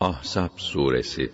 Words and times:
Ahzab 0.00 0.58
suresi 0.58 1.32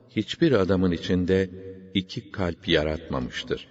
hiçbir 0.10 0.52
adamın 0.52 0.92
içinde 0.92 1.50
iki 1.94 2.32
kalp 2.32 2.68
yaratmamıştır. 2.68 3.68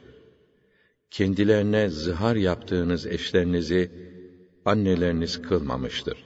Kendilerine 1.11 1.89
zihar 1.89 2.37
yaptığınız 2.37 3.07
eşlerinizi 3.07 3.91
anneleriniz 4.65 5.43
kılmamıştır. 5.43 6.25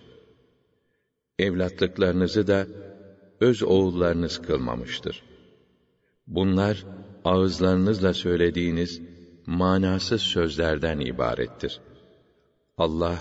Evlatlıklarınızı 1.39 2.47
da 2.47 2.67
öz 3.41 3.63
oğullarınız 3.63 4.43
kılmamıştır. 4.43 5.23
Bunlar 6.27 6.85
ağızlarınızla 7.25 8.15
söylediğiniz 8.15 9.03
manasız 9.47 10.23
sözlerden 10.23 11.01
ibarettir. 11.01 11.81
Allah 12.79 13.19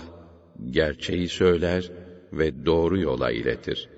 gerçeği 0.70 1.28
söyler 1.28 1.90
ve 2.32 2.66
doğru 2.66 2.98
yola 2.98 3.30
iletir. 3.30 3.88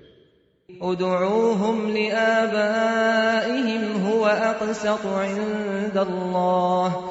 ادعوهم 0.81 1.77
لآبائهم 1.97 3.83
هو 4.07 4.23
أقسط 4.51 5.03
عند 5.05 5.97
الله 5.97 7.10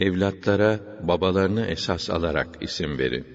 evlatlara 0.00 0.80
babalarını 0.98 1.66
esas 1.66 2.10
alarak 2.10 2.48
isim 2.60 2.98
verin. 2.98 3.26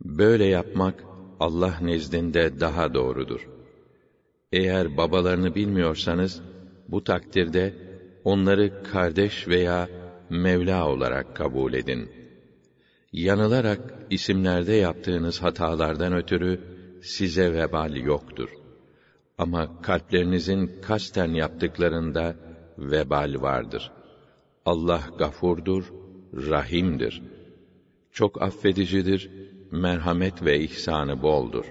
Böyle 0.00 0.44
yapmak 0.44 1.06
Allah 1.38 1.78
nezdinde 1.80 2.60
daha 2.60 2.94
doğrudur. 2.94 3.48
Eğer 4.52 4.96
babalarını 4.96 5.54
bilmiyorsanız 5.54 6.42
bu 6.88 7.04
takdirde 7.04 7.74
onları 8.24 8.82
kardeş 8.82 9.48
veya 9.48 9.88
Mevla 10.28 10.88
olarak 10.88 11.34
kabul 11.34 11.72
edin. 11.72 12.10
Yanılarak 13.12 13.94
isimlerde 14.10 14.72
yaptığınız 14.72 15.42
hatalardan 15.42 16.12
ötürü 16.12 16.58
size 17.00 17.52
vebal 17.52 17.96
yoktur. 17.96 18.48
Ama 19.38 19.68
kalplerinizin 19.80 20.70
kasten 20.80 21.32
yaptıklarında 21.34 22.36
vebal 22.78 23.34
vardır. 23.40 23.92
Allah 24.65 25.03
gafurdur, 25.19 25.83
rahimdir. 26.33 27.21
Çok 28.11 28.41
affedicidir, 28.41 29.31
merhamet 29.71 30.45
ve 30.45 30.59
ihsanı 30.59 31.21
boldur. 31.21 31.65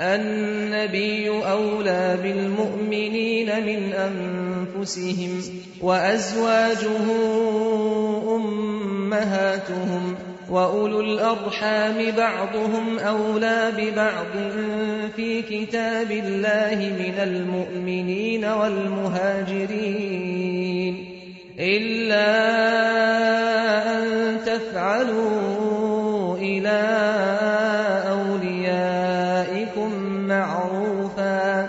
النبي 0.00 1.28
أولى 1.28 2.18
بالمؤمنين 2.22 3.64
من 3.68 3.92
أنفسهم 3.92 5.42
وأزواجه 5.82 7.06
أمهاتهم 8.36 10.14
وأولو 10.50 11.00
الأرحام 11.00 12.10
بعضهم 12.10 12.98
أولى 12.98 13.72
ببعض 13.78 14.26
في 15.16 15.42
كتاب 15.42 16.10
الله 16.10 16.76
من 16.76 17.14
المؤمنين 17.18 18.44
والمهاجرين 18.44 19.80
إلا 21.58 22.30
أن 23.96 24.04
تفعلوا 24.44 26.36
إلى 26.38 26.80
أوليائكم 28.16 29.90
معروفا 30.28 31.68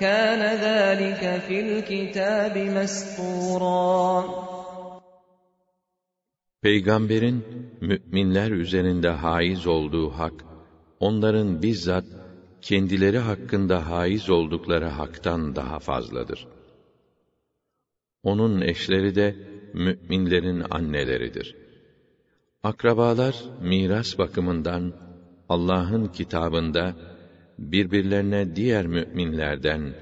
كان 0.00 0.42
ذلك 0.56 1.40
في 1.46 1.60
الكتاب 1.60 2.58
مسطورا 2.58 4.50
Peygamberin 6.62 7.44
müminler 7.80 8.50
üzerinde 8.50 9.08
haiz 9.08 9.66
olduğu 9.66 10.10
hak, 10.10 10.32
onların 11.00 11.62
bizzat 11.62 12.04
kendileri 12.62 13.18
hakkında 13.18 13.90
haiz 13.90 14.30
oldukları 14.30 14.86
haktan 14.86 15.56
daha 15.56 15.78
fazladır. 15.78 16.46
Onun 18.25 18.61
eşleri 18.61 19.15
de 19.15 19.35
müminlerin 19.73 20.63
anneleridir. 20.69 21.55
Akrabalar 22.63 23.35
miras 23.61 24.17
bakımından 24.17 24.93
Allah'ın 25.49 26.07
kitabında 26.07 26.95
birbirlerine 27.59 28.55
diğer 28.55 28.87
müminlerden 28.87 29.93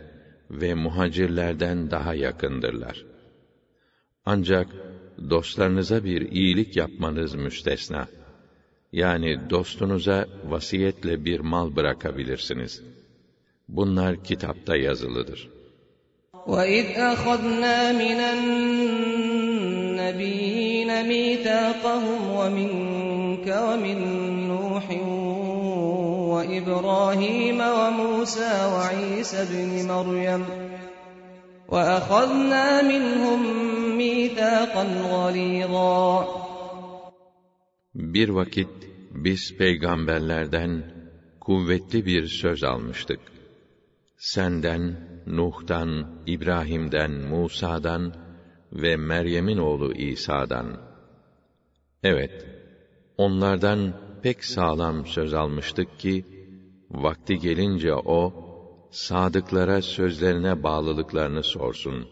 ve 0.51 0.73
muhacirlerden 0.73 1.91
daha 1.91 2.15
yakındırlar. 2.15 3.05
Ancak 4.25 4.67
dostlarınıza 5.29 6.03
bir 6.03 6.21
iyilik 6.31 6.77
yapmanız 6.77 7.35
müstesna. 7.35 8.07
Yani 8.91 9.49
dostunuza 9.49 10.27
vasiyetle 10.43 11.25
bir 11.25 11.39
mal 11.39 11.75
bırakabilirsiniz. 11.75 12.81
Bunlar 13.67 14.23
kitapta 14.23 14.77
yazılıdır. 14.77 15.62
وَإِذْ 16.47 16.85
أَخَذْنَا 16.99 17.91
مِنَ 17.91 18.19
النَّبِيِّينَ 18.35 20.11
مِيثَاقَهُمْ 21.07 22.21
وَمِنْكَ 22.39 23.47
وَمِنْ 23.47 23.99
نُوحٍ 24.47 24.87
وَإِبْرَاهِيمَ 26.33 27.59
وَمُوسَى 27.61 28.53
وَعِيسَى 28.75 29.37
ابْنِ 29.41 29.87
مَرْيَمَ 29.87 30.43
وَأَخَذْنَا 31.69 32.81
مِنْهُمْ 32.81 33.41
مِيثَاقًا 33.97 34.83
غَلِيظًا 35.13 36.27
Bir 37.95 38.29
vakit 38.29 38.69
biz 39.11 39.57
peygamberlerden 39.57 40.83
kuvvetli 41.39 42.05
bir 42.05 42.27
söz 42.27 42.63
almıştık. 42.63 43.19
Senden 44.17 45.12
Nuh'tan, 45.26 45.90
İbrahim'den, 46.26 47.10
Musa'dan 47.10 48.14
ve 48.72 48.96
Meryem'in 48.96 49.58
oğlu 49.58 49.94
İsa'dan. 49.94 50.80
Evet, 52.02 52.46
onlardan 53.18 53.92
pek 54.22 54.44
sağlam 54.44 55.06
söz 55.06 55.34
almıştık 55.34 55.98
ki, 55.98 56.24
vakti 56.90 57.38
gelince 57.38 57.94
o, 57.94 58.32
sadıklara 58.90 59.82
sözlerine 59.82 60.62
bağlılıklarını 60.62 61.42
sorsun. 61.42 62.08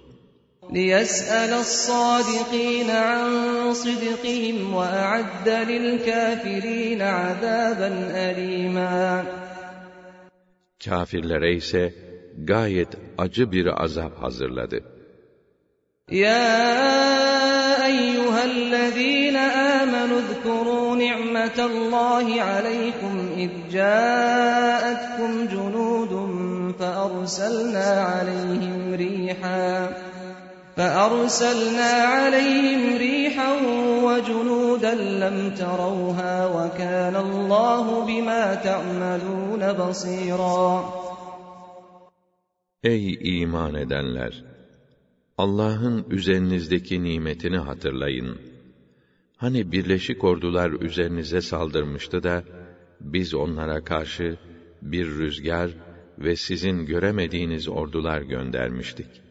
لِيَسْأَلَ 0.71 1.53
الصَّادِقِينَ 1.65 2.91
عَنْ 2.91 3.25
صِدْقِهِمْ 3.83 4.57
وَأَعَدَّ 4.75 5.49
لِلْكَافِرِينَ 5.49 7.01
عَذَابًا 7.03 7.91
أَلِيمًا 8.29 9.25
Kafirlere 10.85 11.55
ise 11.55 11.95
gayet 12.38 12.88
acı 13.18 13.52
bir 13.52 13.84
azap 13.84 14.24
hazırladı. 14.24 14.84
Ya 16.10 17.88
eyyühellezîne 17.88 19.52
âmenü 19.52 20.20
zkurû 20.30 21.00
ni'metallâhi 21.00 22.44
aleykum 22.44 23.16
iz 23.38 23.74
câetkum 23.74 25.48
cunûdum 25.48 26.74
fe 26.78 26.86
arselnâ 26.86 27.90
aleyhim 28.20 28.98
rîhâ. 28.98 29.90
فأرسلنا 30.78 31.92
عليهم 32.16 32.98
ريحا 32.98 33.52
وجنودا 34.04 34.94
لم 34.94 35.38
تروها 35.56 36.36
وكان 36.48 37.16
الله 37.16 38.06
بما 38.06 38.56
تعملون 38.56 39.74
بصيراً 39.74 41.11
Ey 42.83 43.19
iman 43.41 43.75
edenler! 43.75 44.45
Allah'ın 45.39 46.07
üzerinizdeki 46.11 47.03
nimetini 47.03 47.59
hatırlayın. 47.59 48.39
Hani 49.37 49.73
birleşik 49.73 50.25
ordular 50.25 50.71
üzerinize 50.71 51.41
saldırmıştı 51.41 52.23
da, 52.23 52.45
biz 53.01 53.35
onlara 53.35 53.85
karşı 53.85 54.39
bir 54.83 55.07
rüzgar 55.07 55.71
ve 56.19 56.37
sizin 56.37 56.87
göremediğiniz 56.87 57.69
ordular 57.69 58.21
göndermiştik. 58.21 59.23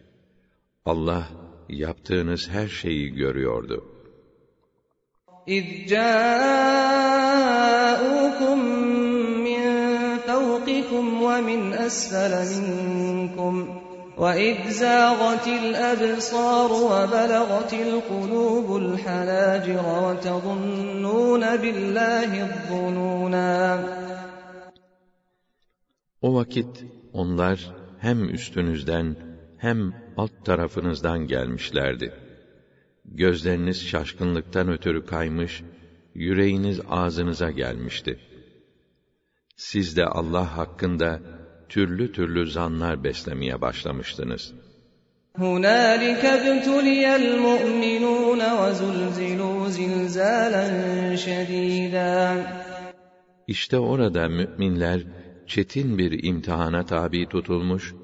Allah 0.85 1.27
yaptığınız 1.69 2.49
her 2.49 2.67
şeyi 2.67 3.09
görüyordu. 3.13 3.95
إذ 5.47 5.85
جاءوكم 5.87 6.98
ومن 11.39 11.73
أسفل 11.73 12.33
منكم 12.99 13.81
وإذ 14.17 14.69
زاغت 14.69 15.47
الأبصار 15.47 16.71
وبلغت 16.71 17.73
القلوب 17.73 18.77
الحناجر 18.77 19.85
وتظنون 20.03 21.57
بالله 21.57 22.31
الظنونا 22.47 24.05
O 26.21 26.35
vakit 26.35 26.85
onlar 27.13 27.71
hem 27.99 28.29
üstünüzden 28.29 29.15
hem 29.57 29.93
alt 30.17 30.45
tarafınızdan 30.45 31.27
gelmişlerdi. 31.27 32.13
Gözleriniz 33.05 33.87
şaşkınlıktan 33.87 34.69
ötürü 34.69 35.05
kaymış, 35.05 35.63
yüreğiniz 36.15 36.81
ağzınıza 36.89 37.51
gelmişti. 37.51 38.19
Siz 39.59 39.97
de 39.97 40.05
Allah 40.05 40.57
hakkında 40.57 41.19
türlü 41.69 42.11
türlü 42.11 42.51
zanlar 42.51 43.03
beslemeye 43.03 43.61
başlamıştınız. 43.61 44.53
هُنَالِكَ 45.37 46.23
ابْتُلِيَ 46.37 47.03
الْمُؤْمِنُونَ 47.21 48.41
وَزُلْزِلُوا 48.61 49.69
زِلْزَالًا 49.77 50.65
شَدِيدًا 51.25 52.43
İşte 53.47 53.79
orada 53.79 54.27
müminler 54.27 55.01
çetin 55.47 55.97
bir 55.97 56.23
imtihana 56.23 56.85
tabi 56.85 57.29
tutulmuş, 57.29 57.95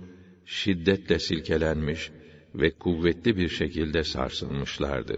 şiddetle 0.46 1.20
silkelenmiş 1.20 2.12
ve 2.56 2.72
kuvvetli 2.72 3.38
bir 3.38 3.50
şekilde 3.50 4.04
sarsılmışlardı. 4.04 5.18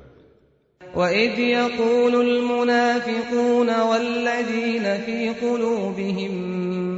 وَإِذْ 0.95 1.39
يَقُولُ 1.39 2.13
الْمُنَافِقُونَ 2.27 3.69
وَالَّذِينَ 3.89 4.85
فِي 5.05 5.19
قُلُوبِهِم 5.43 6.33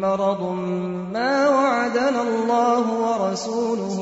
مَّرَضٌ 0.02 0.42
مَّا 1.16 1.34
وَعَدَنَا 1.56 2.22
اللَّهُ 2.30 2.86
وَرَسُولُهُ 3.06 3.98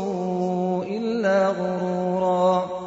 إِلَّا 0.97 1.37
غُرُورًا 1.59 2.83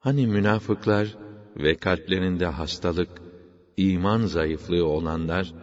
Hani 0.00 0.26
münafıklar 0.26 1.16
ve 1.56 1.76
kalplerinde 1.76 2.46
hastalık, 2.46 3.22
iman 3.76 4.26
zayıflığı 4.26 4.86
olanlar, 4.86 5.54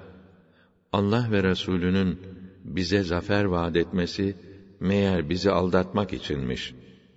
Allah 0.91 1.27
ve 1.31 1.43
Resulünün 1.43 2.19
bize 2.63 3.03
zafer 3.03 3.43
vaat 3.43 3.75
etmesi, 3.75 4.35
meğer 4.79 5.29
bizi 5.29 5.51
aldatmak 5.51 6.13
içinmiş, 6.13 6.73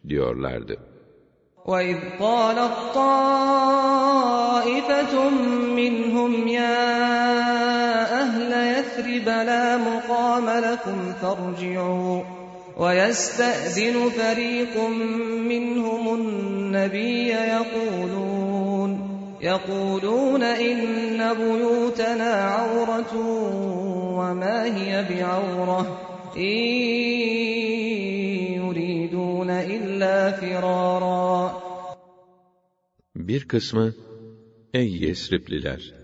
diyorlardı. 0.09 0.88
وَإِذْ 1.66 1.98
قَالَتْ 2.20 2.72
طَائِفَةٌ 2.96 4.10
مِّنْهُمْ 5.76 6.48
يَا 6.48 7.02
أَهْلَ 8.22 8.52
يَثْرِبَ 8.78 9.26
لَا 9.30 9.78
مُقَامَ 9.78 10.50
لَكُمْ 10.50 11.14
فَارْجِعُوا 11.22 12.22
وَيَسْتَأْذِنُ 12.78 14.10
فَرِيقٌ 14.10 14.78
مِّنْهُمُ 15.52 16.16
النَّبِيَّ 16.16 17.30
يَقُولُونَ 17.30 19.10
يَقُولُونَ 19.42 20.44
إِنَّ 20.44 21.34
بُيُوتَنَا 21.34 22.34
عَوْرَةٌ 22.34 23.14
وَمَا 24.20 24.64
هِيَ 24.64 25.06
بِعَوْرَةٍ 25.10 25.98
إِن 26.38 27.49
فِرَارًا 30.39 31.65
Bir 33.17 33.49
kısmı, 33.49 33.95
ey 34.75 34.89
Yesripliler! 34.89 35.95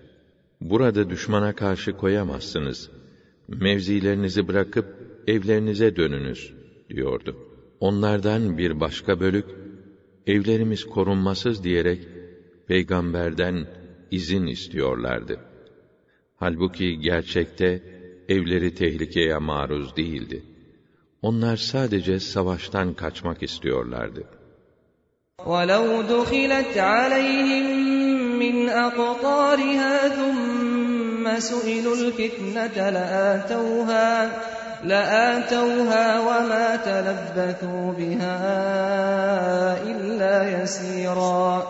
Burada 0.61 1.09
düşmana 1.09 1.55
karşı 1.55 1.97
koyamazsınız. 1.97 2.91
Mevzilerinizi 3.47 4.47
bırakıp 4.47 4.85
evlerinize 5.27 5.95
dönünüz, 5.95 6.53
diyordu. 6.89 7.35
Onlardan 7.79 8.57
bir 8.57 8.79
başka 8.79 9.19
bölük, 9.19 9.45
evlerimiz 10.27 10.83
korunmasız 10.85 11.63
diyerek, 11.63 12.07
peygamberden 12.67 13.67
izin 14.11 14.47
istiyorlardı. 14.47 15.39
Halbuki 16.35 16.99
gerçekte 16.99 17.83
evleri 18.29 18.75
tehlikeye 18.75 19.37
maruz 19.37 19.97
değildi. 19.97 20.43
Onlar 21.25 21.57
sadece 21.57 22.19
savaştan 22.19 22.93
kaçmak 22.93 23.43
istiyorlardı. 23.43 24.23
وَلَوْ 25.45 25.85
دُخِلَتْ 26.13 26.73
عَلَيْهِم 26.77 27.67
مِّنْ 28.43 28.69
أَقْطَارِهَا 28.87 29.95
ثُمَّ 30.17 31.25
سُئِلُوا 31.49 31.95
الْفِتْنَةَ 31.99 32.77
لَآتَوْهَا 32.97 34.11
لَآتَوْهَا 34.91 36.05
وَمَا 36.27 36.67
تَلَبَّثُوا 36.87 37.85
بِهَا 37.99 38.37
إِلَّا 39.91 40.37
يَسِيرًا 40.57 41.63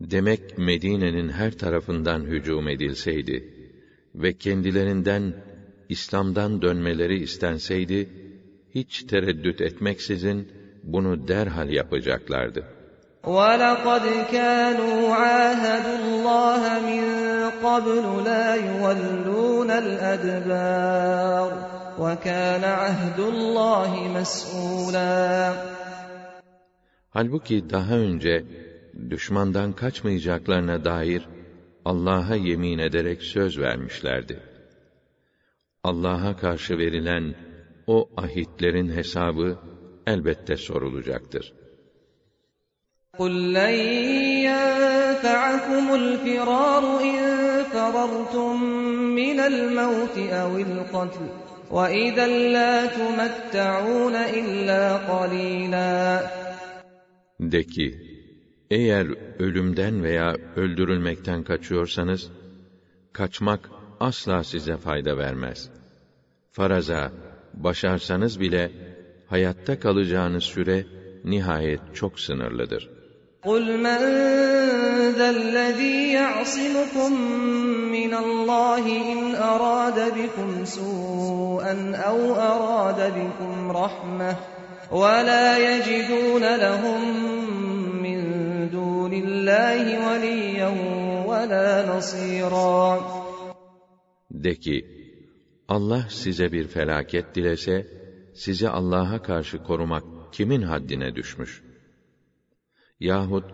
Demek 0.00 0.58
Medine'nin 0.58 1.28
her 1.28 1.52
tarafından 1.58 2.20
hücum 2.20 2.68
edilseydi 2.68 3.54
ve 4.14 4.32
kendilerinden 4.32 5.34
İslam'dan 5.90 6.62
dönmeleri 6.62 7.22
istenseydi, 7.22 8.08
hiç 8.74 9.02
tereddüt 9.02 9.60
etmeksizin 9.60 10.52
bunu 10.82 11.28
derhal 11.28 11.68
yapacaklardı. 11.70 12.64
وَلَقَدْ 13.24 14.04
كَانُوا 14.36 14.98
عَاهَدُوا 15.22 15.98
اللَّهَ 16.04 16.62
مِن 16.88 17.04
قَبْلُ 17.66 18.04
لَا 18.28 18.46
يُوَلُّونَ 18.68 19.70
الْأَدْبَارَ 19.84 21.48
وَكَانَ 22.02 22.64
عَهْدُ 22.82 23.18
اللّٰهِ 23.32 23.92
مَسْئُولًا 24.18 25.52
Halbuki 27.10 27.70
daha 27.70 27.94
önce 27.94 28.44
düşmandan 29.10 29.72
kaçmayacaklarına 29.72 30.84
dair 30.84 31.28
Allah'a 31.84 32.34
yemin 32.34 32.78
ederek 32.78 33.22
söz 33.22 33.58
vermişlerdi. 33.58 34.49
Allah'a 35.84 36.36
karşı 36.36 36.78
verilen 36.78 37.34
o 37.86 38.10
ahitlerin 38.16 38.88
hesabı 38.88 39.58
elbette 40.06 40.56
sorulacaktır. 40.56 41.52
قُلْ 43.18 43.34
لَنْ 43.58 43.76
يَنْفَعَكُمُ 44.48 45.84
الْفِرَارُ 46.02 46.84
إِنْ 47.10 47.18
فَرَرْتُمْ 47.72 48.56
مِنَ 49.20 49.38
الْمَوْتِ 49.52 50.16
أَوِ 50.42 50.52
الْقَتْلِ 50.68 51.24
وَإِذًا 51.76 52.26
لَا 52.56 52.74
تُمَتَّعُونَ 52.98 54.14
إِلَّا 54.40 54.82
قَلِيلًا 55.10 56.22
De 57.40 57.62
ki, 57.64 58.00
eğer 58.70 59.06
ölümden 59.38 60.02
veya 60.02 60.36
öldürülmekten 60.56 61.42
kaçıyorsanız, 61.42 62.30
kaçmak 63.12 63.70
asla 64.00 64.44
size 64.44 64.76
fayda 64.76 65.18
vermez. 65.18 65.70
Faraza, 66.52 67.12
başarsanız 67.54 68.40
bile, 68.40 68.72
hayatta 69.26 69.78
kalacağınız 69.80 70.44
süre, 70.44 70.86
nihayet 71.24 71.80
çok 71.94 72.20
sınırlıdır. 72.20 72.96
قُلْ 73.46 73.64
مَنْ 73.86 74.02
ذَا 75.18 75.28
الَّذ۪ي 75.30 75.96
يَعْصِمُكُمْ 76.20 77.12
مِنَ 77.96 78.12
اللّٰهِ 78.14 78.84
اِنْ 79.12 79.34
أَرَادَ 79.34 79.98
بِكُمْ 80.18 80.64
سُوءًا 80.64 81.74
اَوْ 82.10 82.18
أَرَادَ 82.34 83.00
بِكُمْ 83.18 83.54
رَحْمَةً 83.82 84.36
وَلَا 84.90 85.58
يَجِدُونَ 85.68 86.44
لَهُمْ 86.64 87.00
مِنْ 88.06 88.20
دُونِ 88.76 89.12
اللّٰهِ 89.24 89.84
وَلِيًّا 90.06 90.70
وَلَا 91.26 91.96
نَصِيرًا 91.96 93.19
de 94.33 94.55
ki, 94.55 94.85
Allah 95.67 96.07
size 96.09 96.51
bir 96.51 96.67
felaket 96.67 97.35
dilese, 97.35 97.87
sizi 98.33 98.69
Allah'a 98.69 99.21
karşı 99.21 99.63
korumak 99.63 100.03
kimin 100.31 100.61
haddine 100.61 101.15
düşmüş? 101.15 101.63
Yahut 102.99 103.45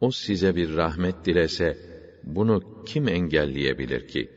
o 0.00 0.10
size 0.10 0.56
bir 0.56 0.76
rahmet 0.76 1.24
dilese, 1.24 1.78
bunu 2.24 2.84
kim 2.86 3.08
engelleyebilir 3.08 4.08
ki? 4.08 4.30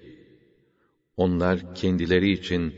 Onlar 1.17 1.75
kendileri 1.75 2.31
için 2.31 2.73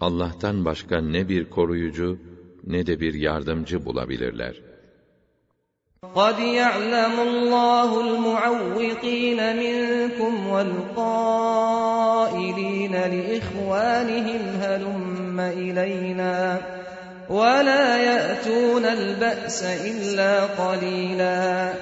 Allah'tan 0.00 0.64
başka 0.64 1.00
ne 1.00 1.28
bir 1.28 1.50
koruyucu 1.50 2.18
ne 2.64 2.86
de 2.86 3.00
bir 3.00 3.14
yardımcı 3.14 3.84
bulabilirler. 3.84 4.67
قَدْ 6.03 6.39
يَعْلَمُ 6.39 7.15
اللّٰهُ 7.29 7.89
الْمُعَوِّقِينَ 8.07 9.39
مِنْكُمْ 9.63 10.47
وَالْقَائِلِينَ 10.47 11.75
لِإِخْوَانِهِمْ 13.13 14.41
هَلُمَّ 14.63 15.39
إِلَيْنَا 15.39 16.61
وَلَا 17.29 17.97
يَأْتُونَ 18.09 18.85
الْبَأْسَ 18.85 19.63
إِلَّا 19.63 20.33
قَلِيلًا 20.61 21.73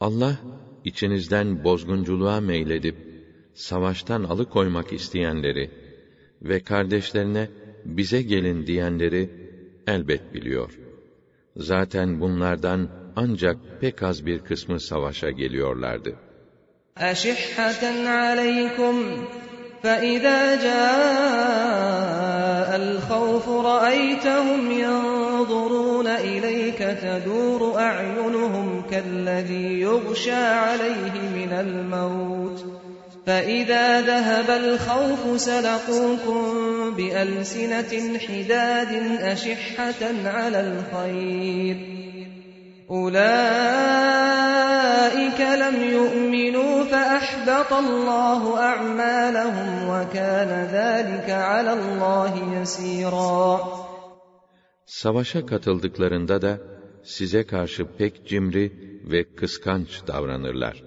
Allah, 0.00 0.36
içinizden 0.84 1.64
bozgunculuğa 1.64 2.40
meyledip, 2.40 2.96
savaştan 3.54 4.24
alıkoymak 4.24 4.92
isteyenleri 4.92 5.70
ve 6.42 6.62
kardeşlerine 6.62 7.48
bize 7.84 8.22
gelin 8.22 8.66
diyenleri 8.66 9.30
elbet 9.86 10.34
biliyor. 10.34 10.78
Zaten 11.56 12.20
bunlardan 12.20 12.88
ancak 13.16 13.56
pek 13.80 14.02
az 14.02 14.26
bir 14.26 14.38
kısmı 14.38 14.80
savaşa 14.80 15.30
geliyorlardı. 15.30 16.16
أَشِحَّةً 16.98 17.82
عَلَيْكُمْ 18.06 18.96
فَإِذَا 19.82 20.40
جَاءَ 20.66 22.02
الْخَوْفُ 22.76 23.48
رَأَيْتَهُمْ 23.48 24.70
يَنظُرُونَ 24.70 26.06
إِلَيْكَ 26.06 26.80
تَدُورُ 27.02 27.78
أَعْيُنُهُمْ 27.78 28.82
كَالَّذِي 28.90 29.80
يُغْشَى 29.80 30.42
عَلَيْهِ 30.64 31.14
مِنَ 31.38 31.52
الْمَوْتِ 31.52 32.75
فَإِذَا 33.27 34.01
ذَهَبَ 34.01 34.49
الْخَوْفُ 34.49 35.41
سَلَقُوكُمْ 35.41 36.41
بِأَلْسِنَةٍ 36.97 37.93
حِدَادٍ 38.25 38.91
أَشِحَّةً 39.33 40.01
عَلَى 40.35 40.59
الْخَيْرِ 40.67 41.75
أُولَئِكَ 42.89 43.19
لَمْ 45.63 45.75
يُؤْمِنُوا 45.97 46.83
فَأَحْبَطَ 46.91 47.71
اللّٰهُ 47.73 48.41
أَعْمَالَهُمْ 48.71 49.69
وَكَانَ 49.91 50.51
ذَٰلِكَ 50.77 51.29
عَلَى 51.29 51.73
اللّٰهِ 51.79 52.33
يَس۪يرًا 52.61 53.59
Savaşa 54.85 55.45
katıldıklarında 55.45 56.41
da 56.41 56.59
size 57.03 57.45
karşı 57.45 57.85
pek 57.97 58.27
cimri 58.27 58.71
ve 59.11 59.35
kıskanç 59.35 60.07
davranırlar. 60.07 60.86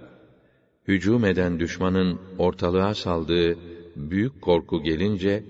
Hücum 0.88 1.24
eden 1.24 1.60
düşmanın 1.60 2.20
ortalığa 2.38 2.94
saldığı 2.94 3.58
büyük 3.96 4.42
korku 4.42 4.82
gelince, 4.82 5.44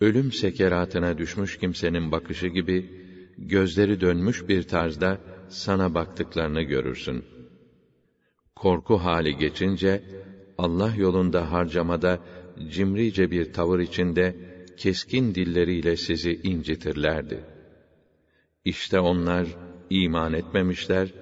ölüm 0.00 0.32
sekeratına 0.32 1.18
düşmüş 1.18 1.58
kimsenin 1.58 2.12
bakışı 2.12 2.46
gibi, 2.46 2.90
gözleri 3.38 4.00
dönmüş 4.00 4.48
bir 4.48 4.62
tarzda 4.62 5.18
sana 5.48 5.94
baktıklarını 5.94 6.62
görürsün. 6.62 7.24
Korku 8.56 8.96
hali 8.96 9.36
geçince, 9.36 10.02
Allah 10.58 10.94
yolunda 10.96 11.52
harcamada 11.52 12.20
cimrice 12.68 13.30
bir 13.30 13.52
tavır 13.52 13.78
içinde, 13.78 14.34
keskin 14.76 15.34
dilleriyle 15.34 15.96
sizi 15.96 16.40
incitirlerdi. 16.42 17.46
İşte 18.64 19.00
onlar 19.00 19.56
iman 19.90 20.32
etmemişler, 20.32 21.14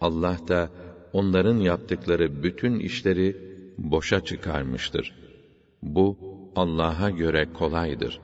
Allah 0.00 0.38
da 0.48 0.81
onların 1.13 1.57
yaptıkları 1.57 2.43
bütün 2.43 2.79
işleri 2.79 3.37
boşa 3.77 4.25
çıkarmıştır. 4.25 5.13
Bu 5.83 6.17
Allah'a 6.55 7.09
göre 7.09 7.47
kolaydır. 7.53 8.19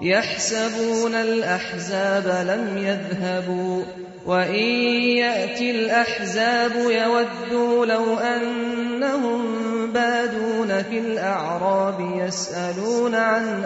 يَحْسَبُونَ 0.00 1.14
الْأَحْزَابَ 1.14 2.26
لَمْ 2.50 2.64
يَذْهَبُوا 2.88 3.84
وَإِنْ 4.26 4.68
يَأْتِ 5.24 5.60
الْأَحْزَابُ 5.60 6.74
يَوَدُّوا 7.02 7.86
لَوْ 7.86 8.18
أَنَّهُمْ 8.34 9.40
بَادُونَ 9.92 10.82
فِي 10.82 10.98
الْأَعْرَابِ 10.98 11.98
يَسْأَلُونَ 12.22 13.14
عَنْ 13.14 13.64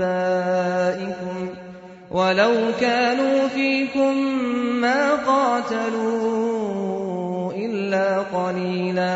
أَنْبَائِكُمْ 0.00 0.56
وَلَوْ 2.10 2.54
كَانُوا 2.80 3.48
فِيكُمْ 3.48 4.14
مَا 4.80 5.14
قَاتَلُوا 5.14 6.97
إِلَّا 7.88 8.06
قَلِيلًا 8.34 9.14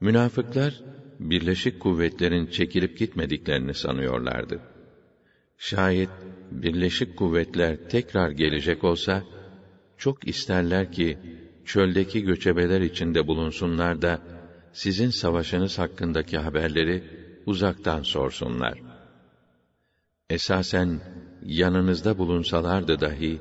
Münafıklar, 0.00 0.72
birleşik 1.20 1.80
kuvvetlerin 1.80 2.46
çekilip 2.46 2.98
gitmediklerini 2.98 3.74
sanıyorlardı. 3.74 4.60
Şayet 5.58 6.08
birleşik 6.52 7.16
kuvvetler 7.16 7.88
tekrar 7.88 8.30
gelecek 8.30 8.84
olsa, 8.84 9.22
çok 9.98 10.28
isterler 10.28 10.92
ki, 10.92 11.18
çöldeki 11.64 12.22
göçebeler 12.22 12.80
içinde 12.80 13.26
bulunsunlar 13.26 14.02
da, 14.02 14.20
sizin 14.72 15.10
savaşınız 15.10 15.78
hakkındaki 15.78 16.38
haberleri 16.38 17.02
uzaktan 17.46 18.02
sorsunlar. 18.02 18.82
Esasen, 20.30 21.00
yanınızda 21.42 22.18
bulunsalardı 22.18 23.00
dahi, 23.00 23.40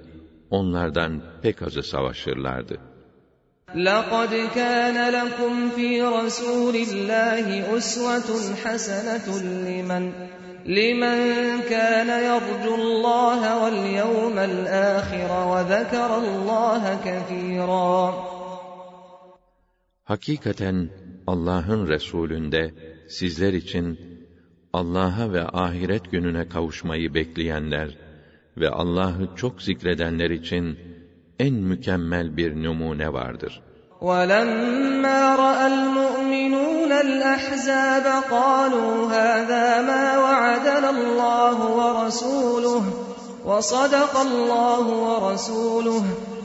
onlardan 0.50 1.22
pek 1.41 1.62
azı 1.62 1.84
savaşırlardı. 1.84 2.88
لَقَدْ 3.75 4.31
كَانَ 4.55 4.98
لَكُمْ 5.17 5.69
فِي 5.75 6.01
رَسُولِ 6.01 6.75
اللّٰهِ 6.75 7.48
أُسْوَةٌ 7.77 8.29
حَسَنَةٌ 8.63 9.27
لِمَنْ 9.67 10.03
لِمَنْ 10.65 11.19
كَانَ 11.69 12.10
يَرْجُو 12.10 12.75
اللّٰهَ 12.75 13.41
وَالْيَوْمَ 13.62 14.38
الْآخِرَ 14.51 15.29
وَذَكَرَ 15.51 16.10
اللّٰهَ 16.24 16.84
كَثِيرًا 17.05 18.13
Hakikaten 20.03 20.89
Allah'ın 21.27 21.88
Resulünde 21.88 22.74
sizler 23.07 23.53
için 23.53 24.00
Allah'a 24.74 25.34
ve 25.34 25.43
ahiret 25.43 26.12
gününe 26.12 26.50
kavuşmayı 26.50 27.13
bekleyenler 27.13 27.98
ve 28.57 28.69
Allah'ı 28.69 29.36
çok 29.36 29.62
zikredenler 29.62 30.29
için 30.29 30.88
en 31.39 31.53
mükemmel 31.53 32.38
bir 32.38 32.63
numune 32.63 33.13
vardır. 33.13 33.62
وَلَمَّا 34.01 35.22
رَأَى 35.45 35.65
الْمُؤْمِنُونَ 35.74 36.75
الأحزاب 37.07 38.05
قالوا 38.31 39.12
هذا 39.12 39.81
ما 39.89 40.05
وعدنا 40.17 40.89
الله 40.89 41.57
ورسوله 41.79 42.84
وصدق 43.45 44.13
الله 44.27 44.86
ورسوله 45.07 46.03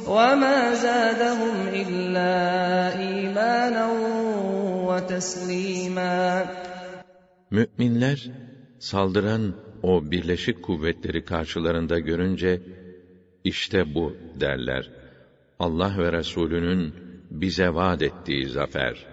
وما 0.09 0.75
زادهم 0.75 1.57
إلا 1.83 2.33
إيمانا 2.99 3.87
وتسليما 4.89 6.47
Müminler 7.51 8.31
saldıran 8.79 9.55
o 9.83 10.11
birleşik 10.11 10.63
kuvvetleri 10.63 11.25
karşılarında 11.25 11.99
görünce 11.99 12.63
işte 13.45 13.95
bu 13.95 14.17
derler. 14.41 14.91
Allah 15.59 15.95
ve 15.99 16.13
Resulünün 16.13 16.95
bize 17.31 17.75
vaat 17.75 18.03
ettiği 18.03 18.47
zafer. 18.47 19.07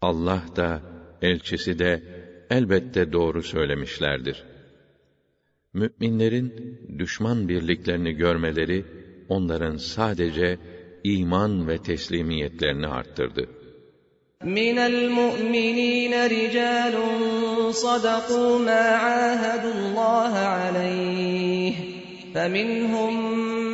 Allah 0.00 0.42
da 0.56 0.80
elçisi 1.22 1.78
de 1.78 2.02
elbette 2.50 3.12
doğru 3.12 3.42
söylemişlerdir. 3.42 4.44
Müminlerin 5.72 6.78
düşman 6.98 7.48
birliklerini 7.48 8.12
görmeleri 8.12 8.84
onların 9.28 9.76
sadece 9.76 10.58
iman 11.04 11.68
ve 11.68 11.78
teslimiyetlerini 11.78 12.86
arttırdı. 12.86 13.48
من 14.44 14.78
المؤمنين 14.78 16.14
رجال 16.36 16.94
صدقوا 17.70 18.58
ما 18.58 18.84
عاهدوا 19.04 19.74
الله 19.74 20.32
عليه 20.38 21.89
فمنهم 22.34 23.14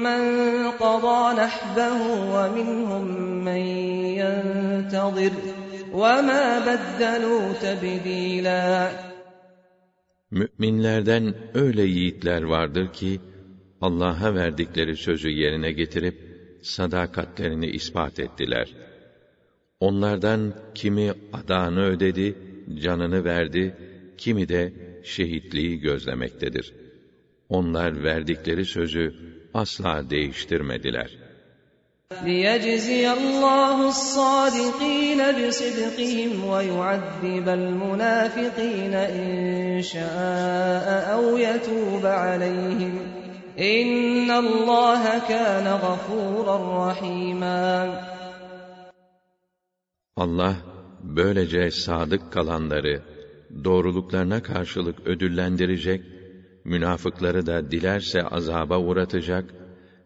من 0.03 0.23
قضى 0.71 1.41
نحبه 1.43 1.97
ومنهم 2.35 3.05
من 3.45 3.62
ينتظر 4.21 5.33
وما 5.93 6.45
بدلوا 6.69 7.53
تبديلا 7.53 8.91
Müminlerden 10.31 11.35
öyle 11.55 11.83
yiğitler 11.83 12.43
vardır 12.43 12.93
ki 12.93 13.21
Allah'a 13.81 14.35
verdikleri 14.35 14.97
sözü 14.97 15.31
yerine 15.31 15.73
getirip 15.73 16.15
sadakatlerini 16.62 17.67
ispat 17.67 18.21
ettiler. 18.21 18.69
Onlardan 19.81 20.55
kimi 20.75 21.12
adağını 21.33 21.85
ödedi, 21.85 22.35
canını 22.83 23.25
verdi, 23.25 23.77
kimi 24.19 24.49
de 24.49 24.73
şehitliği 25.05 25.79
gözlemektedir. 25.79 26.75
Onlar 27.49 28.03
verdikleri 28.05 28.65
sözü 28.65 29.15
asla 29.55 30.11
değiştirmediler. 30.11 31.11
لِيَجْزِيَ 32.25 33.05
اللّٰهُ 33.19 33.77
الصَّادِقِينَ 33.95 35.21
بِصِدْقِهِمْ 35.39 36.31
وَيُعَذِّبَ 36.53 37.47
الْمُنَافِقِينَ 37.61 38.95
اِنْ 39.19 39.27
شَاءَ 39.83 40.87
اَوْ 41.17 41.25
يَتُوبَ 41.47 42.05
عَلَيْهِمْ 42.07 42.95
اِنَّ 43.59 44.31
اللّٰهَ 44.45 45.05
كَانَ 45.33 45.67
غَفُورًا 45.87 46.57
رَحِيمًا 46.89 48.03
Allah 50.17 50.57
böylece 51.03 51.71
sadık 51.71 52.33
kalanları 52.33 53.03
doğruluklarına 53.65 54.43
karşılık 54.43 55.07
ödüllendirecek, 55.07 56.16
münafıkları 56.67 57.47
da 57.47 57.71
dilerse 57.71 58.23
azaba 58.23 58.79
uğratacak 58.79 59.55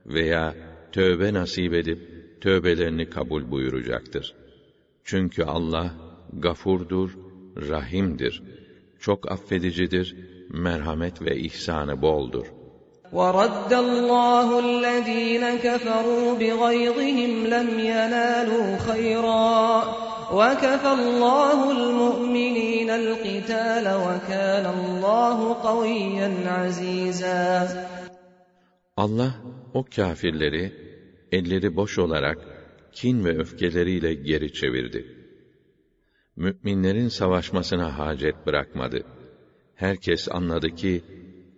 veya 0.07 0.55
tövbe 0.93 1.35
nasip 1.35 1.75
edip 1.75 1.99
tövbelerini 2.41 3.11
kabul 3.11 3.51
buyuracaktır. 3.51 4.35
Çünkü 5.05 5.43
Allah 5.45 5.95
gafurdur, 6.33 7.11
rahimdir. 7.57 8.43
Çok 9.01 9.33
affedicidir, 9.33 10.17
merhamet 10.51 11.23
ve 11.23 11.37
ihsanı 11.37 12.03
boldur. 12.03 12.47
وَرَدَّ 13.13 13.73
اللّٰهُ 13.87 14.49
الَّذ۪ينَ 14.67 15.45
كَفَرُوا 15.67 16.29
بِغَيْظِهِمْ 16.41 17.33
لَمْ 17.55 17.69
يَنَالُوا 17.95 18.69
خَيْرًا 18.89 19.85
وَكَفَى 20.31 20.93
اللّٰهُ 21.01 21.59
الْمُؤْمِنِينَ 21.79 22.91
الْقِتَالَ 22.91 23.87
وَكَانَ 24.07 24.65
اللّٰهُ 24.77 25.39
قَوِيًّا 25.67 26.29
عَز۪يزًا 26.47 27.87
Allah 28.97 29.35
o 29.75 29.85
kâfirleri 29.85 30.73
elleri 31.33 31.77
boş 31.77 31.99
olarak 31.99 32.39
kin 32.93 33.25
ve 33.25 33.39
öfkeleriyle 33.39 34.15
geri 34.15 34.53
çevirdi. 34.53 35.17
Müminlerin 36.37 37.09
savaşmasına 37.09 37.99
hacet 37.99 38.47
bırakmadı. 38.47 39.03
Herkes 39.75 40.29
anladı 40.31 40.69
ki 40.69 41.05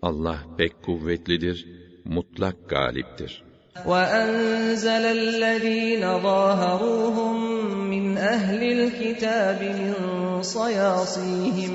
Allah 0.02 0.38
pek 0.58 0.82
kuvvetlidir, 0.82 1.66
mutlak 2.04 2.68
galiptir. 2.68 3.42
وَأَنزَلَ 3.86 5.04
الَّذ۪ينَ 5.18 6.02
ظَاهَرُوهُم 6.22 7.36
مِّنْ 7.51 7.51
أَهْلِ 8.22 8.62
الْكِتَابِ 8.62 9.60
مِنْ 9.62 9.94
صَيَاصِيهِمْ 10.42 11.72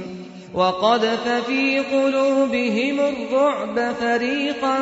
وَقَذَفَ 0.53 1.25
فِي 1.47 1.79
قُلُوبِهِمُ 1.79 2.97
الرُّعْبَ 2.99 3.77
فَرِيقًا 4.01 4.77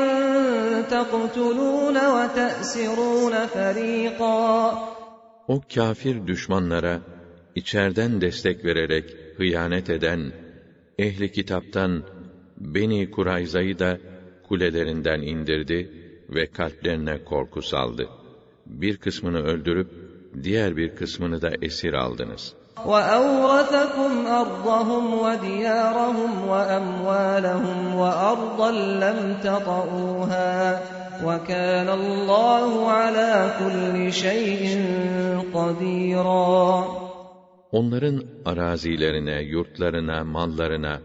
تَقْتُلُونَ 0.95 1.97
وَتَأْسِرُونَ 2.15 3.33
فَرِيقًا 3.55 4.73
O 5.47 5.61
kâfir 5.75 6.27
düşmanlara 6.27 7.01
içerden 7.55 8.21
destek 8.21 8.65
vererek 8.65 9.05
hıyanet 9.37 9.89
eden 9.89 10.31
ehli 10.99 11.31
kitaptan 11.31 12.03
Beni 12.57 13.11
Kurayza'yı 13.11 13.79
da 13.79 13.97
kulelerinden 14.47 15.21
indirdi 15.21 15.91
ve 16.29 16.45
kalplerine 16.45 17.23
korku 17.23 17.61
saldı. 17.61 18.09
Bir 18.65 18.97
kısmını 18.97 19.43
öldürüp 19.43 20.04
diğer 20.43 20.77
bir 20.77 20.95
kısmını 20.95 21.41
da 21.41 21.51
esir 21.61 21.93
aldınız. 21.93 22.53
وَأَوْرَثَكُمْ 22.85 24.11
أَرْضَهُمْ 24.41 25.05
وَدِيَارَهُمْ 25.23 26.31
وَأَمْوَالَهُمْ 26.51 27.79
وَأَرْضًا 28.01 28.71
لَّمْ 29.03 29.19
تَطَئُوهَا 29.45 30.81
وَكَانَ 31.27 31.87
اللّٰهُ 31.99 32.71
عَلَى 32.99 33.31
كُلِّ 33.59 34.11
شَيْءٍ 34.23 34.63
قَدِيرًا 35.53 36.85
Onların 37.71 38.23
arazilerine, 38.45 39.41
yurtlarına, 39.41 40.23
mallarına, 40.23 40.99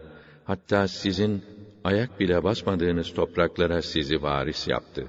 hatta 0.45 0.87
sizin 0.87 1.43
ayak 1.83 2.19
bile 2.19 2.43
basmadığınız 2.43 3.13
topraklara 3.13 3.81
sizi 3.81 4.21
varis 4.21 4.67
yaptı. 4.67 5.05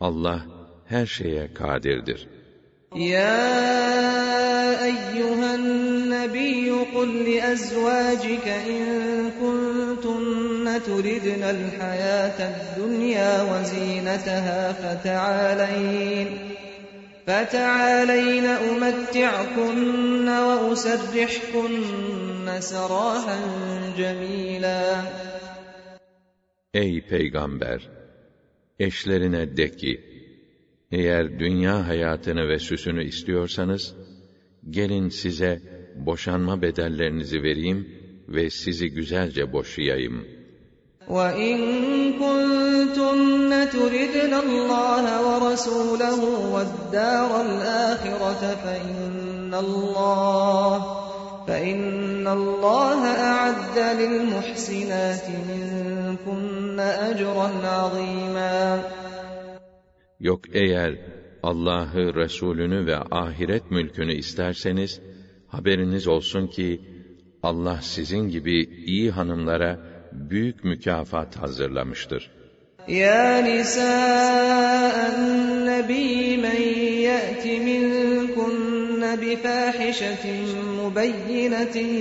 Allah 0.00 0.46
her 0.86 1.06
şeye 1.06 1.54
kadirdir. 1.54 2.28
يا 2.95 4.85
أيها 4.85 5.55
النبي 5.55 6.69
قل 6.69 7.29
لأزواجك 7.29 8.47
إن 8.47 9.31
كنتن 9.41 10.81
تردن 10.85 11.43
الحياة 11.43 12.53
الدنيا 12.53 13.41
وزينتها 13.41 14.73
فتعالين 14.73 16.27
فتعالين 17.27 18.45
أمتعكن 18.45 20.29
وأسرحكن 20.29 21.71
سراحا 22.59 23.39
جميلا 23.97 25.03
Ey 26.73 27.01
peygamber! 27.01 27.81
Eşlerine 28.79 29.57
de 29.57 29.71
ki, 29.71 30.12
Eğer 30.97 31.39
dünya 31.39 31.87
hayatını 31.87 32.49
ve 32.49 32.59
süsünü 32.59 33.03
istiyorsanız, 33.03 33.95
gelin 34.69 35.09
size 35.09 35.61
boşanma 35.95 36.61
bedellerinizi 36.61 37.43
vereyim 37.43 37.87
ve 38.27 38.49
sizi 38.49 38.89
güzelce 38.89 39.53
boşayayım. 39.53 40.25
وَاِنْ 41.15 41.59
كُنْتُنَّ 42.21 43.51
تُرِدْنَ 43.75 44.33
اللّٰهَ 44.45 45.05
وَرَسُولَهُ 45.27 46.19
وَالدَّارَ 46.53 47.31
الْآخِرَةَ 47.47 48.43
فَاِنَّ 48.63 49.53
اللّٰهَ 49.65 50.73
فَإِنَّ 51.47 52.25
اللّٰهَ 52.39 53.01
أَعَدَّ 53.31 53.77
لِلْمُحْسِنَاتِ 54.01 55.27
مِنْكُنَّ 55.49 56.79
أَجْرًا 57.09 57.49
عَظِيمًا 57.77 58.63
Yok 60.23 60.41
eğer 60.53 60.93
Allah'ı, 61.43 62.15
Resulünü 62.15 62.85
ve 62.85 62.97
ahiret 62.97 63.71
mülkünü 63.71 64.13
isterseniz, 64.13 65.01
haberiniz 65.47 66.07
olsun 66.07 66.47
ki, 66.47 66.81
Allah 67.43 67.79
sizin 67.81 68.29
gibi 68.29 68.69
iyi 68.85 69.11
hanımlara 69.11 69.79
büyük 70.11 70.63
mükafat 70.63 71.35
hazırlamıştır. 71.35 72.31
Ya 72.87 73.37
nisa'en 73.37 75.17
nebi 75.65 76.37
men 76.37 76.61
ye'ti 77.07 77.59
minkunne 77.59 79.21
bi 79.21 79.37
fâhişetin 79.37 80.65
mübeyyinetin 80.79 81.91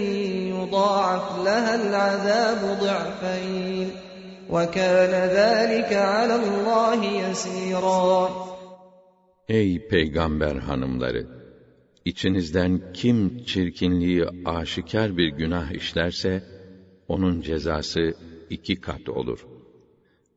yudâ'af 0.47 1.47
lehel 1.47 1.95
azâbu 2.07 2.71
du'feyn. 2.81 4.12
وكان 4.52 5.14
ذلك 5.40 5.94
على 5.94 6.36
الله 6.36 7.00
يسيرا 7.06 8.48
Ey 9.50 9.88
peygamber 9.88 10.56
hanımları! 10.56 11.28
İçinizden 12.06 12.82
kim 12.94 13.44
çirkinliği 13.44 14.26
aşikar 14.46 15.18
bir 15.18 15.28
günah 15.28 15.72
işlerse, 15.72 16.44
onun 17.08 17.42
cezası 17.42 18.14
iki 18.50 18.82
kat 18.82 19.10
olur. 19.10 19.48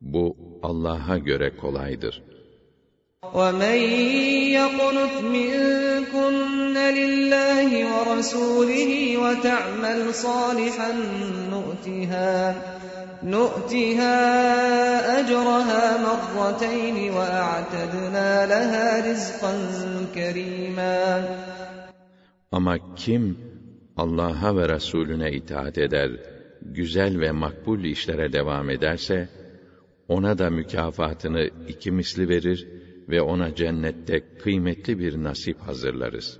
Bu 0.01 0.37
Allah'a 0.63 1.17
göre 1.17 1.57
kolaydır. 1.57 2.23
وَمَنْ 3.23 3.79
يَقْنُتْ 4.59 5.15
مِنْكُنَّ 5.37 6.75
لِلَّهِ 6.99 7.69
وَرَسُولِهِ 7.93 8.91
وَتَعْمَلْ 9.23 9.99
صَالِحًا 10.25 10.91
نُؤْتِهَا 11.53 12.74
نُؤْتِهَا 13.23 14.17
أَجْرَهَا 15.19 15.83
مَرَّتَيْنِ 16.07 16.97
وَأَعْتَدْنَا 17.17 18.29
لَهَا 18.53 18.87
رِزْقًا 19.09 19.53
كَرِيمًا 20.15 21.23
Ama 22.51 22.95
kim 22.95 23.37
Allah'a 23.97 24.57
ve 24.57 24.69
Resulüne 24.69 25.31
itaat 25.31 25.77
eder, 25.77 26.11
güzel 26.61 27.19
ve 27.19 27.31
makbul 27.31 27.83
işlere 27.83 28.33
devam 28.33 28.69
ederse, 28.69 29.29
ona 30.07 30.37
da 30.37 30.49
mükafatını 30.49 31.49
iki 31.67 31.91
misli 31.91 32.29
verir 32.29 32.67
ve 33.09 33.21
ona 33.21 33.55
cennette 33.55 34.37
kıymetli 34.37 34.99
bir 34.99 35.23
nasip 35.23 35.59
hazırlarız. 35.59 36.39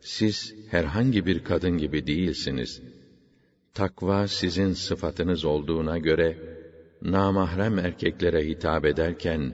Siz 0.00 0.54
herhangi 0.70 1.26
bir 1.26 1.44
kadın 1.44 1.78
gibi 1.78 2.06
değilsiniz. 2.06 2.82
Takva 3.74 4.28
sizin 4.28 4.72
sıfatınız 4.72 5.44
olduğuna 5.44 5.98
göre, 5.98 6.36
namahrem 7.02 7.78
erkeklere 7.78 8.46
hitap 8.48 8.84
ederken, 8.84 9.52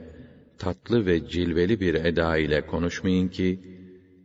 tatlı 0.57 1.05
ve 1.05 1.29
cilveli 1.29 1.79
bir 1.79 1.93
eda 1.93 2.37
ile 2.37 2.65
konuşmayın 2.65 3.27
ki, 3.27 3.59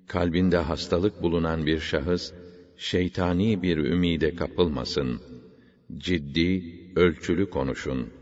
kalbinde 0.09 0.57
hastalık 0.57 1.23
bulunan 1.23 1.67
bir 1.67 1.79
şahıs, 1.79 2.33
şeytani 2.77 3.63
bir 3.63 3.79
ümide 3.79 4.35
kapılmasın. 4.35 5.21
Ciddi, 5.99 6.63
ölçülü 6.97 7.51
konuşun.'' 7.51 8.22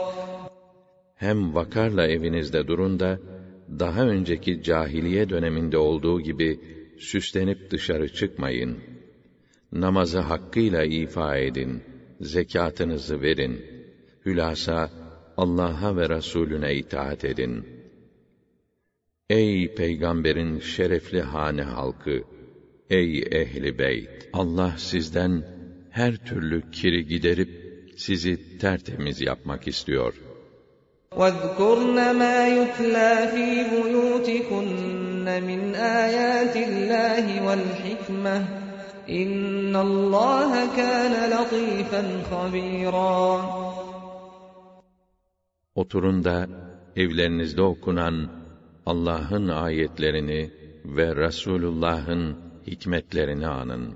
hem 1.21 1.55
vakarla 1.55 2.07
evinizde 2.07 2.67
durun 2.67 2.99
da, 2.99 3.19
daha 3.79 4.01
önceki 4.07 4.63
cahiliye 4.63 5.29
döneminde 5.29 5.77
olduğu 5.77 6.21
gibi 6.21 6.59
süslenip 6.99 7.71
dışarı 7.71 8.13
çıkmayın. 8.13 8.77
Namazı 9.71 10.19
hakkıyla 10.19 10.83
ifa 10.83 11.37
edin, 11.37 11.83
zekatınızı 12.21 13.21
verin. 13.21 13.65
Hülasa 14.25 14.89
Allah'a 15.37 15.97
ve 15.97 16.09
Resulüne 16.09 16.75
itaat 16.75 17.25
edin. 17.25 17.65
Ey 19.29 19.75
peygamberin 19.75 20.59
şerefli 20.59 21.21
hane 21.21 21.61
halkı, 21.61 22.23
ey 22.89 23.23
ehli 23.31 23.79
beyt! 23.79 24.29
Allah 24.33 24.75
sizden 24.77 25.43
her 25.89 26.15
türlü 26.15 26.71
kiri 26.71 27.05
giderip 27.05 27.49
sizi 27.95 28.57
tertemiz 28.57 29.21
yapmak 29.21 29.67
istiyor.'' 29.67 30.30
واذكرن 31.16 31.96
ما 32.18 32.48
يتلى 32.48 33.12
في 33.32 33.46
بيوتكن 33.72 35.24
من 35.48 35.74
آيات 35.74 36.56
الله 36.56 37.46
والحكمة 37.46 38.36
إن 39.10 39.76
الله 39.76 40.76
كان 40.76 41.14
لطيفا 41.30 42.02
خبيرا 42.30 43.66
Oturun 45.76 46.24
da 46.24 46.46
evlerinizde 46.96 47.62
okunan 47.62 48.28
Allah'ın 48.86 49.48
ayetlerini 49.48 50.50
ve 50.84 51.16
Resulullah'ın 51.16 52.36
hikmetlerini 52.66 53.46
anın. 53.46 53.94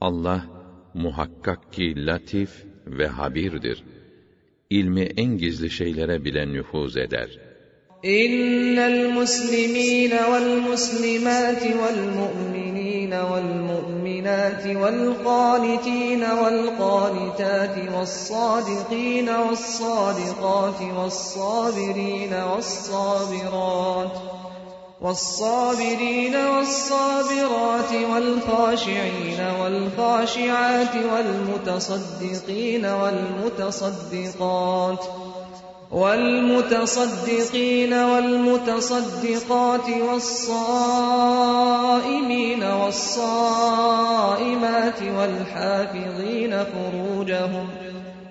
Allah 0.00 0.46
muhakkak 0.94 1.72
ki 1.72 2.06
latif 2.06 2.64
ve 2.86 3.06
habirdir.'' 3.06 3.99
İlmi 4.79 5.05
en 5.17 5.37
gizli 5.37 5.69
şeylere 5.69 6.17
bile 6.25 6.53
nüfuz 6.53 6.97
eder. 6.97 7.29
İnnel 8.03 8.99
muslimîne 9.17 10.21
vel 10.31 10.51
muslimâti 10.69 11.69
vel 11.81 12.01
mu'minîne 12.19 13.21
vel 13.31 13.51
mu'minâti 13.69 14.71
vel 14.81 15.01
qânitîne 15.25 16.31
vel 16.41 16.61
والصابرين 25.01 26.35
والصابرات 26.35 27.93
والخاشعين 28.13 29.39
والخاشعات 29.61 30.95
والمتصدقين 30.95 32.85
والمتصدقات 32.85 35.03
والمتصدقين 35.91 37.93
والمتصدقات 37.93 39.89
والصائمين 40.09 41.43
والصائمات 42.63 43.81
والحافظين 45.17 46.63
فروجهم 46.63 47.67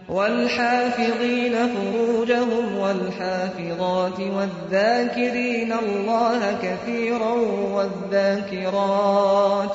والحافظين 0.09 1.55
فروجهم 1.67 2.77
والحافظات 2.77 4.19
والذاكرين 4.19 5.73
الله 5.73 6.59
كثيرا 6.61 7.33
والذاكرات 7.75 9.71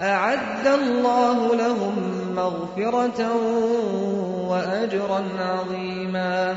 أعد 0.00 0.66
الله 0.66 1.56
لهم 1.56 1.94
مغفرة 2.34 3.20
وأجرا 4.48 5.22
عظيما 5.38 6.56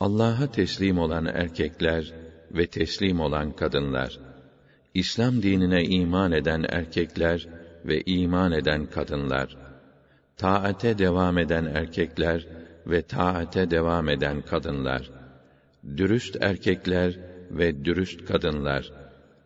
Allah'a 0.00 0.46
teslim 0.46 0.98
olan 0.98 1.26
erkekler 1.26 2.12
ve 2.50 2.66
teslim 2.66 3.20
olan 3.20 3.52
kadınlar, 3.52 4.18
İslam 4.94 5.42
dinine 5.42 5.84
iman 5.84 6.32
eden 6.32 6.64
erkekler 6.68 7.46
ve 7.84 8.00
iman 8.00 8.52
eden 8.52 8.86
kadınlar, 8.86 9.61
taate 10.37 10.97
devam 10.97 11.37
eden 11.37 11.65
erkekler 11.65 12.47
ve 12.87 13.01
taate 13.01 13.71
devam 13.71 14.09
eden 14.09 14.41
kadınlar, 14.41 15.11
dürüst 15.97 16.37
erkekler 16.41 17.19
ve 17.51 17.85
dürüst 17.85 18.25
kadınlar, 18.25 18.91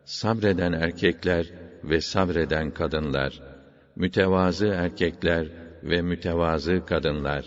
sabreden 0.04 0.72
erkekler 0.72 1.46
ve 1.84 2.00
sabreden 2.00 2.70
kadınlar, 2.70 3.40
mütevazı 3.96 4.66
erkekler 4.66 5.46
ve 5.82 6.02
mütevazı 6.02 6.86
kadınlar, 6.86 7.44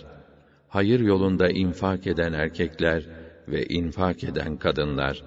hayır 0.70 1.00
yolunda 1.00 1.50
infak 1.50 2.08
eden 2.08 2.34
erkekler 2.34 3.04
ve 3.48 3.66
infak 3.66 4.24
eden 4.24 4.58
kadınlar, 4.58 5.24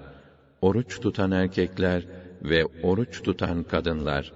oruç 0.61 0.99
tutan 0.99 1.31
erkekler 1.31 2.03
ve 2.43 2.65
oruç 2.83 3.23
tutan 3.23 3.63
kadınlar, 3.63 4.33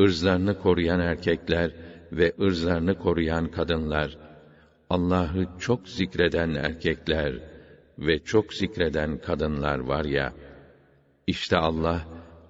ırzlarını 0.00 0.58
koruyan 0.58 1.00
erkekler 1.00 1.70
ve 2.11 2.33
ırzlarını 2.39 2.97
koruyan 2.97 3.47
kadınlar, 3.47 4.17
Allah'ı 4.89 5.47
çok 5.59 5.89
zikreden 5.89 6.53
erkekler 6.53 7.33
ve 7.99 8.19
çok 8.19 8.53
zikreden 8.53 9.17
kadınlar 9.17 9.79
var 9.79 10.05
ya, 10.05 10.33
işte 11.27 11.57
Allah 11.57 12.01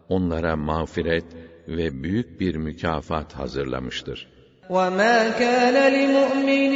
onlara 0.10 0.56
mağfiret 0.56 1.26
ve 1.68 2.04
büyük 2.04 2.40
bir 2.40 2.56
mükafat 2.56 3.34
hazırlamıştır. 3.34 4.34
وَمَا 4.70 5.18
كَانَ 5.42 5.78
لِمُؤْمِنٍ 5.98 6.74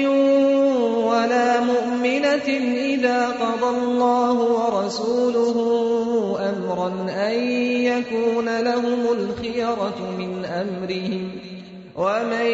وَلَا 1.10 1.50
مُؤْمِنَةٍ 1.72 2.50
إِذَا 2.94 3.20
قَضَى 3.44 3.70
اللَّهُ 3.78 4.36
وَرَسُولُهُ 4.58 5.58
أَمْرًا 6.52 6.90
أَن 7.28 7.36
يَكُونَ 7.92 8.48
لَهُمُ 8.68 9.04
الْخِيَرَةُ 9.18 10.00
مِنْ 10.20 10.46
أَمْرِهِمْ 10.62 11.51
وَمَن 12.04 12.48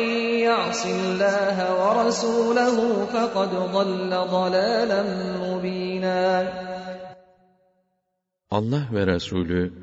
يَعْصِ 0.50 0.82
اللَّهَ 1.00 1.58
وَرَسُولَهُ 1.82 2.78
فَقَدْ 3.14 3.52
ضَلَّ 3.78 4.12
ضَلَالًا 4.36 5.02
مُبِينًا 5.46 6.64
Allah 8.50 8.88
ve 8.94 9.08
Resulü 9.08 9.74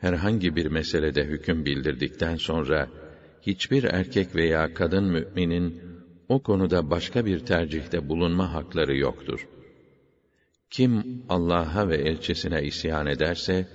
herhangi 0.00 0.56
bir 0.56 0.66
meselede 0.66 1.24
hüküm 1.24 1.64
bildirdikten 1.64 2.36
sonra 2.36 2.88
hiçbir 3.42 3.84
erkek 3.84 4.34
veya 4.34 4.74
kadın 4.74 5.04
müminin 5.04 5.82
o 6.28 6.42
konuda 6.42 6.90
başka 6.90 7.26
bir 7.26 7.38
tercihte 7.38 8.08
bulunma 8.08 8.54
hakları 8.54 8.96
yoktur. 8.96 9.48
Kim 10.70 11.22
Allah'a 11.28 11.88
ve 11.88 11.96
elçisine 11.96 12.62
isyan 12.62 13.06
ederse 13.06 13.68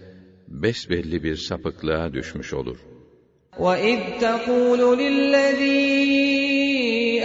besbelli 0.47 1.23
bir 1.23 1.36
sapıklığa 1.36 2.13
düşmüş 2.13 2.53
olur. 2.53 2.77
وَإِذْ 3.58 4.20
تَقُولُ 4.20 4.98
لِلَّذ۪ي 4.98 6.18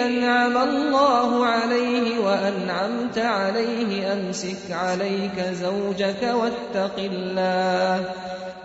أَنْعَمَ 0.06 0.58
اللّٰهُ 0.58 1.46
عَلَيْهِ 1.46 2.20
وَأَنْعَمْتَ 2.20 3.18
عَلَيْهِ 3.18 4.14
أَمْسِكْ 4.14 4.72
عَلَيْكَ 4.72 5.38
زَوْجَكَ 5.52 6.24
وَاتَّقِ 6.24 6.98
اللّٰهِ 6.98 8.06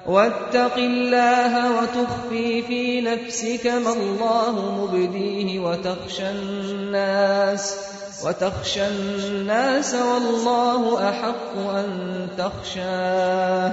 واتق 0.09 0.75
الله 0.77 1.83
وتخفي 1.83 2.63
في 2.63 3.01
نفسك 3.01 3.67
ما 3.67 3.93
الله 3.93 4.55
مبديه 4.81 5.61
وتخشى 5.61 6.31
الناس 6.31 7.77
وتخشى 8.25 8.89
الناس 8.89 9.95
والله 9.95 11.09
أحق 11.09 11.57
أن 11.57 12.29
تخشاه 12.39 13.73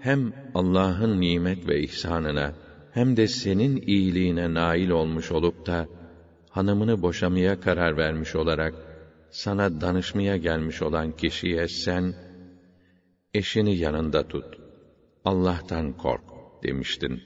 hem 0.00 0.32
Allah'ın 0.54 1.20
nimet 1.20 1.68
ve 1.68 1.80
ihsanına 1.80 2.54
hem 2.92 3.16
de 3.16 3.28
senin 3.28 3.76
iyiliğine 3.76 4.54
nail 4.54 4.90
olmuş 4.90 5.32
olup 5.32 5.66
da 5.66 5.88
hanımını 6.50 7.02
boşamaya 7.02 7.60
karar 7.60 7.96
vermiş 7.96 8.36
olarak 8.36 8.74
sana 9.30 9.80
danışmaya 9.80 10.36
gelmiş 10.36 10.82
olan 10.82 11.16
kişiye 11.16 11.68
sen, 11.68 12.14
eşini 13.34 13.76
yanında 13.76 14.28
tut, 14.28 14.44
Allah'tan 15.24 15.92
kork 15.92 16.24
demiştin. 16.62 17.22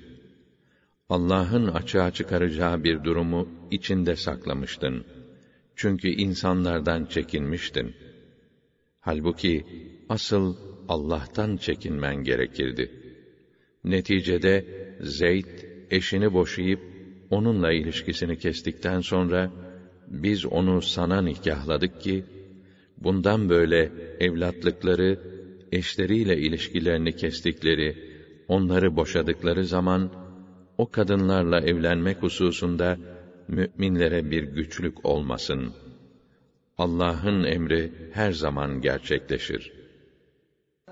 Allah'ın 1.08 1.66
açığa 1.66 2.10
çıkaracağı 2.10 2.84
bir 2.84 3.04
durumu 3.04 3.48
içinde 3.70 4.16
saklamıştın. 4.16 5.04
Çünkü 5.76 6.08
insanlardan 6.08 7.04
çekinmiştin. 7.04 7.94
Halbuki 9.00 9.66
asıl 10.08 10.56
Allah'tan 10.88 11.56
çekinmen 11.56 12.24
gerekirdi. 12.24 12.90
Neticede 13.84 14.64
Zeyd 15.00 15.46
eşini 15.90 16.32
boşayıp 16.32 16.80
onunla 17.30 17.72
ilişkisini 17.72 18.38
kestikten 18.38 19.00
sonra 19.00 19.50
biz 20.08 20.46
onu 20.46 20.82
sana 20.82 21.22
nikahladık 21.22 22.00
ki, 22.00 22.24
bundan 22.98 23.48
böyle 23.48 23.92
evlatlıkları, 24.20 25.18
eşleriyle 25.72 26.38
ilişkilerini 26.38 27.16
kestikleri, 27.16 27.96
onları 28.48 28.96
boşadıkları 28.96 29.64
zaman, 29.64 30.10
o 30.78 30.90
kadınlarla 30.90 31.60
evlenmek 31.60 32.22
hususunda 32.22 32.98
müminlere 33.48 34.30
bir 34.30 34.42
güçlük 34.42 35.06
olmasın. 35.06 35.72
Allah'ın 36.78 37.44
emri 37.44 37.92
her 38.12 38.32
zaman 38.32 38.80
gerçekleşir. 38.80 39.81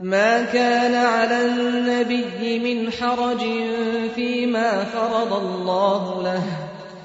مَا 0.01 0.43
كَانَ 0.51 0.93
عَلَى 0.93 1.45
النَّبِيِّ 1.45 2.59
مِنْ 2.59 2.91
حَرَجٍ 2.91 3.43
فِي 4.15 4.45
مَا 4.45 4.83
فَرَضَ 4.83 5.33
اللَّهُ 5.33 6.23
لَهُ 6.23 6.43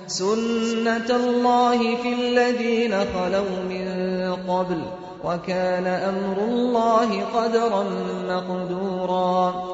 سُنَّةَ 0.07 1.11
اللّٰهِ 1.23 1.96
فِي 2.03 2.11
الَّذ۪ينَ 2.20 2.94
خَلَوْا 3.14 3.57
مِنْ 3.73 3.87
قَبْلِ 4.51 4.81
وَكَانَ 5.25 5.87
أَمْرُ 5.87 6.37
اللّٰهِ 6.51 7.11
قَدَرًا 7.37 7.83
مَقْدُورًا 8.29 9.70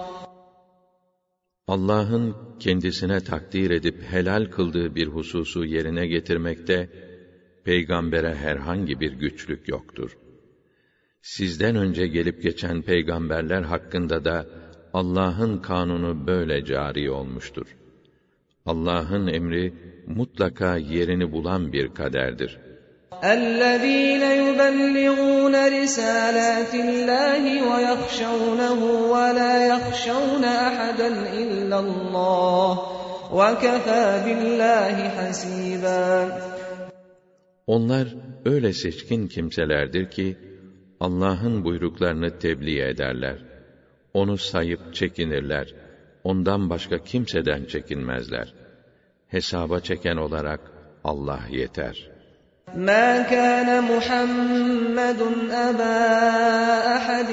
Allah'ın 1.68 2.36
kendisine 2.60 3.20
takdir 3.20 3.70
edip 3.70 4.02
helal 4.02 4.50
kıldığı 4.50 4.94
bir 4.94 5.06
hususu 5.06 5.64
yerine 5.64 6.06
getirmekte, 6.06 6.90
peygambere 7.64 8.34
herhangi 8.34 9.00
bir 9.00 9.12
güçlük 9.12 9.68
yoktur. 9.68 10.16
Sizden 11.22 11.76
önce 11.76 12.06
gelip 12.06 12.42
geçen 12.42 12.82
peygamberler 12.82 13.62
hakkında 13.62 14.24
da 14.24 14.46
Allah'ın 14.92 15.58
kanunu 15.58 16.26
böyle 16.26 16.64
cari 16.64 17.10
olmuştur. 17.10 17.76
Allah'ın 18.66 19.26
emri 19.26 19.74
mutlaka 20.06 20.76
yerini 20.76 21.32
bulan 21.32 21.72
bir 21.72 21.94
kaderdir. 21.94 22.58
اَلَّذ۪ينَ 23.22 24.22
يُبَلِّغُونَ 24.42 25.54
رِسَالَاتِ 25.78 26.72
اللّٰهِ 26.86 27.44
وَيَخْشَوْنَهُ 27.70 28.80
وَلَا 29.14 29.54
يَخْشَوْنَ 29.72 30.44
أَحَدًا 30.68 31.08
إِلَّا 31.42 31.78
اللّٰهِ 31.86 32.72
وَكَفَى 33.38 34.04
بِاللّٰهِ 34.24 34.96
حَس۪يبًا 35.16 36.28
Onlar 37.66 38.14
öyle 38.44 38.72
seçkin 38.72 39.28
kimselerdir 39.28 40.10
ki, 40.10 40.36
Allah'ın 41.00 41.64
buyruklarını 41.64 42.38
tebliğ 42.38 42.82
ederler. 42.82 43.38
Onu 44.14 44.38
sayıp 44.38 44.94
çekinirler. 44.94 45.74
Ondan 46.24 46.70
başka 46.70 46.98
kimseden 46.98 47.64
çekinmezler. 47.64 48.54
Hesaba 49.28 49.80
çeken 49.80 50.16
olarak 50.16 50.60
Allah 51.04 51.40
yeter. 51.50 52.16
مَا 52.74 53.22
كَانَ 53.22 53.68
مُحَمَّدٌ 53.92 55.20
أَبَا 55.68 55.98
أَحَدٍ 56.96 57.30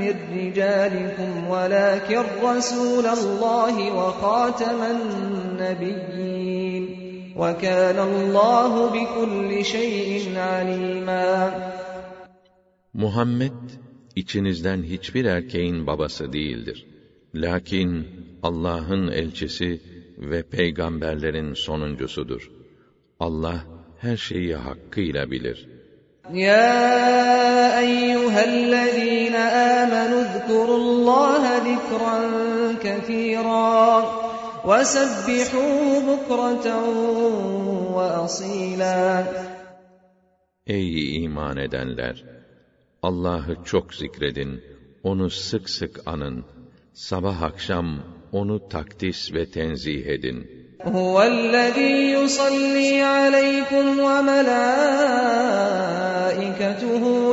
مِّن 0.00 0.14
رِّجَالِكُمْ 0.36 1.30
وَلَٰكِن 1.48 2.24
رَّسُولَ 2.42 3.06
اللَّهِ 3.06 3.76
وَخَاتَمَ 3.92 4.80
النَّبِيِّينَ 4.94 6.84
وَكَانَ 7.36 7.98
اللّٰهُ 7.98 8.72
بِكُلِّ 8.96 9.64
شَيْءٍ 9.64 10.38
عَلِيمًا 10.38 11.28
Muhammed 12.93 13.51
içinizden 14.15 14.83
hiçbir 14.83 15.25
erkeğin 15.25 15.87
babası 15.87 16.33
değildir. 16.33 16.85
Lakin 17.35 18.07
Allah'ın 18.43 19.07
elçisi 19.07 19.81
ve 20.17 20.43
peygamberlerin 20.43 21.53
sonuncusudur. 21.53 22.51
Allah 23.19 23.65
her 23.97 24.17
şeyi 24.17 24.55
hakkıyla 24.55 25.31
bilir. 25.31 25.67
Ya 26.33 27.81
eyyühellezîne 27.81 29.39
âmenü 29.39 30.25
zkurullâhe 30.33 31.57
zikran 31.59 32.79
kethîrâ 32.79 34.01
ve 34.67 34.81
sebbihû 34.95 36.07
bukraten 36.07 36.83
ve 37.95 38.01
asîlâ. 38.01 39.33
Ey 40.67 41.23
iman 41.23 41.57
edenler! 41.57 42.38
Allah'ı 43.02 43.64
çok 43.64 43.94
zikredin, 43.94 44.60
onu 45.02 45.30
sık 45.30 45.70
sık 45.70 46.00
anın. 46.06 46.44
Sabah 46.92 47.42
akşam 47.42 48.02
onu 48.32 48.68
takdis 48.68 49.34
ve 49.34 49.50
tenzih 49.50 50.06
edin. 50.06 50.64
هُوَ 50.84 51.16
الَّذ۪ي 51.34 51.92
يُصَلِّي 52.16 52.90
عَلَيْكُمْ 53.14 53.86
وَمَلَائِكَتُهُ 54.08 54.54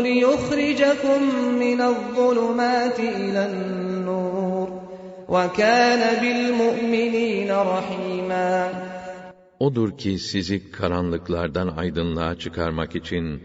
لِيُخْرِجَكُمْ 0.07 1.21
مِنَ 1.63 1.79
الظُّلُمَاتِ 1.91 2.99
إِلَى 2.99 3.41
النُّورِ 3.51 4.67
وَكَانَ 5.33 6.01
بِالْمُؤْمِنِينَ 6.21 7.51
رَحِيمًا 7.73 8.69
Odur 9.59 9.97
ki 9.97 10.19
sizi 10.19 10.71
karanlıklardan 10.71 11.67
aydınlığa 11.67 12.35
çıkarmak 12.35 12.95
için 12.95 13.41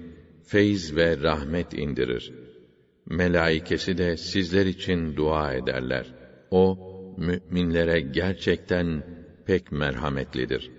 feyz 0.50 0.96
ve 0.96 1.22
rahmet 1.22 1.74
indirir. 1.74 2.32
Melaikesi 3.06 3.98
de 3.98 4.16
sizler 4.16 4.66
için 4.66 5.16
dua 5.16 5.52
ederler. 5.52 6.06
O, 6.50 6.78
müminlere 7.16 8.00
gerçekten 8.00 9.02
pek 9.46 9.72
merhametlidir. 9.72 10.70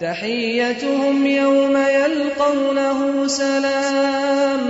تَحِيَّتُهُمْ 0.00 1.18
يَوْمَ 1.42 1.76
يَلْقَوْنَهُ 2.00 2.98
سَلَامٌ 3.40 4.60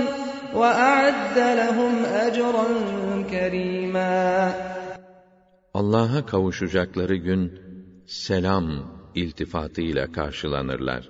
وَأَعَدَّ 0.59 1.37
لَهُمْ 1.61 1.95
أَجْرًا 2.25 2.67
كَرِيمًا 3.31 4.51
Allah'a 5.73 6.25
kavuşacakları 6.25 7.15
gün 7.15 7.59
selam 8.05 8.65
iltifatıyla 9.15 10.11
karşılanırlar. 10.11 11.09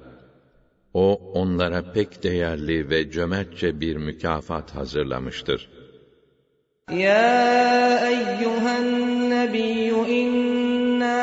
O 0.94 1.32
onlara 1.34 1.92
pek 1.92 2.22
değerli 2.22 2.90
ve 2.90 3.10
cömertçe 3.10 3.80
bir 3.80 3.96
mükafat 3.96 4.74
hazırlamıştır. 4.74 5.70
Ya 6.90 8.08
eyyühen 8.08 9.30
nebiyyü 9.30 10.06
inna 10.08 11.18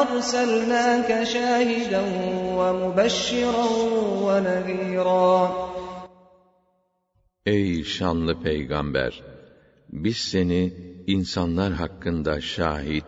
arsalnâke 0.00 1.26
şâhiden 1.26 2.10
ve 2.58 2.86
mübeşşiren 2.86 3.70
ve 4.26 4.44
nezîrâ. 4.44 5.52
Ey 7.46 7.84
şanlı 7.84 8.42
peygamber! 8.42 9.22
Biz 9.92 10.16
seni 10.16 10.72
insanlar 11.06 11.72
hakkında 11.72 12.40
şahit, 12.40 13.04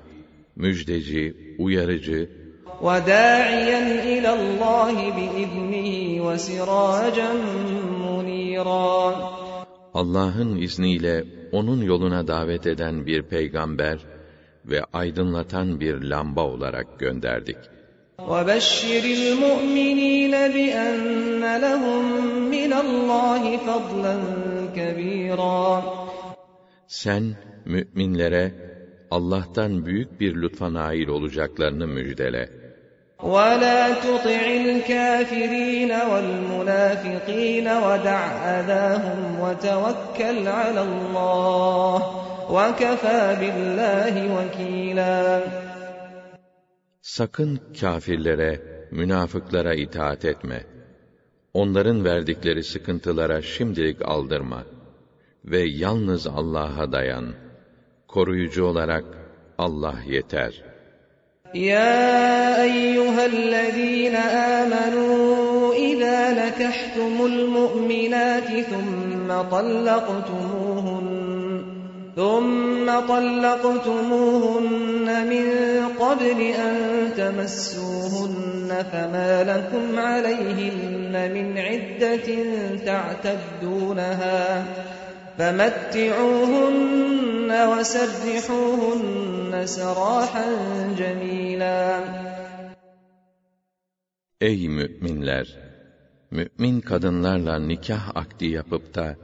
müjdeci, 0.57 1.57
uyarıcı, 1.59 2.46
وداعيا 2.82 4.04
إلى 4.04 4.30
الله 4.34 4.96
بإذنه 5.18 5.92
وسراجا 6.26 7.34
منيرا 8.06 9.16
Allah'ın 9.94 10.58
izniyle 10.58 11.24
onun 11.52 11.82
yoluna 11.82 12.28
davet 12.28 12.68
eden 12.68 13.06
bir 13.06 13.22
peygamber 13.24 14.00
ve 14.66 14.84
aydınlatan 14.94 15.80
bir 15.80 16.02
lamba 16.02 16.48
olarak 16.48 17.00
gönderdik. 17.00 17.58
وَبَشِّرِ 18.20 19.06
الْمُؤْمِنِينَ 19.20 20.34
بِأَنَّ 20.56 21.44
لَهُم 21.66 22.06
مِّنَ 22.56 22.72
اللّٰهِ 22.74 23.58
فَضْلًا 23.58 24.16
كَب۪يرًا 24.76 25.82
Sen 26.88 27.24
müminlere 27.66 28.52
Allah'tan 29.12 29.86
büyük 29.86 30.20
bir 30.20 30.36
lütfa 30.36 30.74
nail 30.74 31.08
olacaklarını 31.08 31.88
müjdele. 31.88 32.55
وَلَا 33.24 33.82
تُطِعِ 34.06 34.44
الْكَافِرِينَ 34.66 35.92
وَالْمُنَافِقِينَ 35.92 37.68
وَدَعْ 37.68 38.22
أَذَاهُمْ 38.58 39.20
وَتَوَكَّلْ 39.44 40.48
عَلَى 40.48 40.82
اللّٰهِ 40.90 41.98
وَكَفَى 42.50 43.22
بِاللّٰهِ 43.42 44.16
وَكِيلًا 44.38 45.42
Sakın 47.02 47.60
kâfirlere, 47.82 48.62
münafıklara 48.92 49.74
itaat 49.74 50.26
etme. 50.26 50.64
Onların 51.54 52.06
verdikleri 52.06 52.64
sıkıntılara 52.64 53.42
şimdilik 53.42 54.02
aldırma. 54.02 54.64
Ve 55.46 55.60
yalnız 55.60 56.28
Allah'a 56.28 56.92
dayan. 56.92 57.34
Koruyucu 58.08 58.66
olarak 58.66 59.06
Allah 59.58 59.96
yeter. 60.08 60.64
يا 61.55 62.63
أيها 62.63 63.27
الذين 63.27 64.17
آمنوا 64.17 65.75
إذا 65.75 66.47
نكحتم 66.47 67.27
المؤمنات 67.27 68.61
ثم 68.61 69.43
طلقتموهن 69.51 71.27
ثم 72.17 73.01
طلقتموهن 73.09 74.67
من 75.29 75.47
قبل 76.01 76.41
أن 76.41 76.77
تمسوهن 77.17 78.85
فما 78.93 79.45
لكم 79.45 79.99
عليهن 79.99 81.31
من 81.35 81.59
عدة 81.59 82.29
تعتدونها. 82.87 84.65
فمتعوهن 85.38 87.02
وسرحوهن 87.72 89.52
سراحا 89.66 90.48
جميلا 91.00 91.82
Ey 94.42 94.68
müminler! 94.70 95.48
Mümin 96.32 96.82
kadınlarla 96.82 97.60
nikah 97.60 98.16
akdi 98.16 98.46
yapıp 98.46 98.96
da 98.96 99.16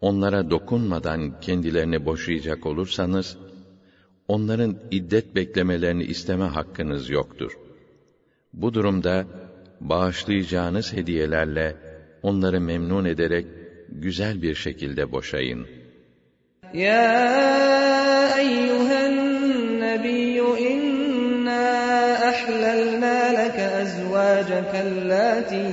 onlara 0.00 0.50
dokunmadan 0.50 1.40
kendilerini 1.40 2.04
boşayacak 2.04 2.66
olursanız, 2.66 3.36
onların 4.28 4.76
iddet 4.90 5.34
beklemelerini 5.34 6.04
isteme 6.04 6.44
hakkınız 6.44 7.10
yoktur. 7.10 7.58
Bu 8.52 8.74
durumda 8.74 9.24
bağışlayacağınız 9.80 10.92
hediyelerle 10.92 11.76
onları 12.22 12.60
memnun 12.60 13.04
ederek 13.04 13.46
güzel 13.89 14.41
bir 14.41 14.55
şekilde 14.55 15.11
boşayın. 15.11 15.67
Ya 16.73 18.37
eyyühen 18.39 19.15
nebiyyü 19.79 20.57
inna 20.59 21.63
ahlalna 22.31 23.15
leke 23.37 23.67
ezvâceke 23.81 24.81
allâti 24.83 25.63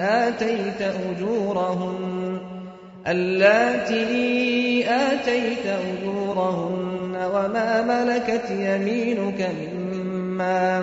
âteyte 0.00 0.92
ucûrahun 1.08 2.20
اللاتي 3.06 4.84
آتيت 4.88 5.66
أجورهن 5.66 7.14
وما 7.34 7.82
ملكت 7.82 8.50
يمينك 8.50 9.50
مما 9.60 10.82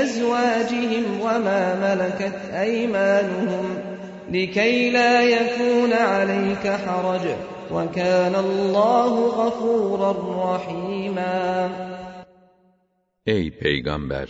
أزواجهم 0.00 1.04
وما 1.20 1.62
ملكت 1.84 2.38
أيمانهم 2.66 3.66
لكي 4.30 4.90
لا 4.90 5.14
يكون 5.22 5.92
عليك 5.92 6.64
حرج 6.84 7.24
وكان 7.72 8.34
الله 8.34 9.12
غفورا 9.40 10.12
رحيما 10.54 11.36
Ey 13.26 13.50
peygamber! 13.58 14.28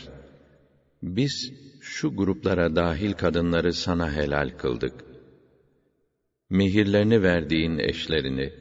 Biz 1.03 1.53
şu 1.81 2.17
gruplara 2.17 2.77
dahil 2.77 3.13
kadınları 3.13 3.73
sana 3.73 4.13
helal 4.13 4.51
kıldık. 4.59 4.95
Mehirlerini 6.51 7.23
verdiğin 7.23 7.79
eşlerini, 7.79 8.53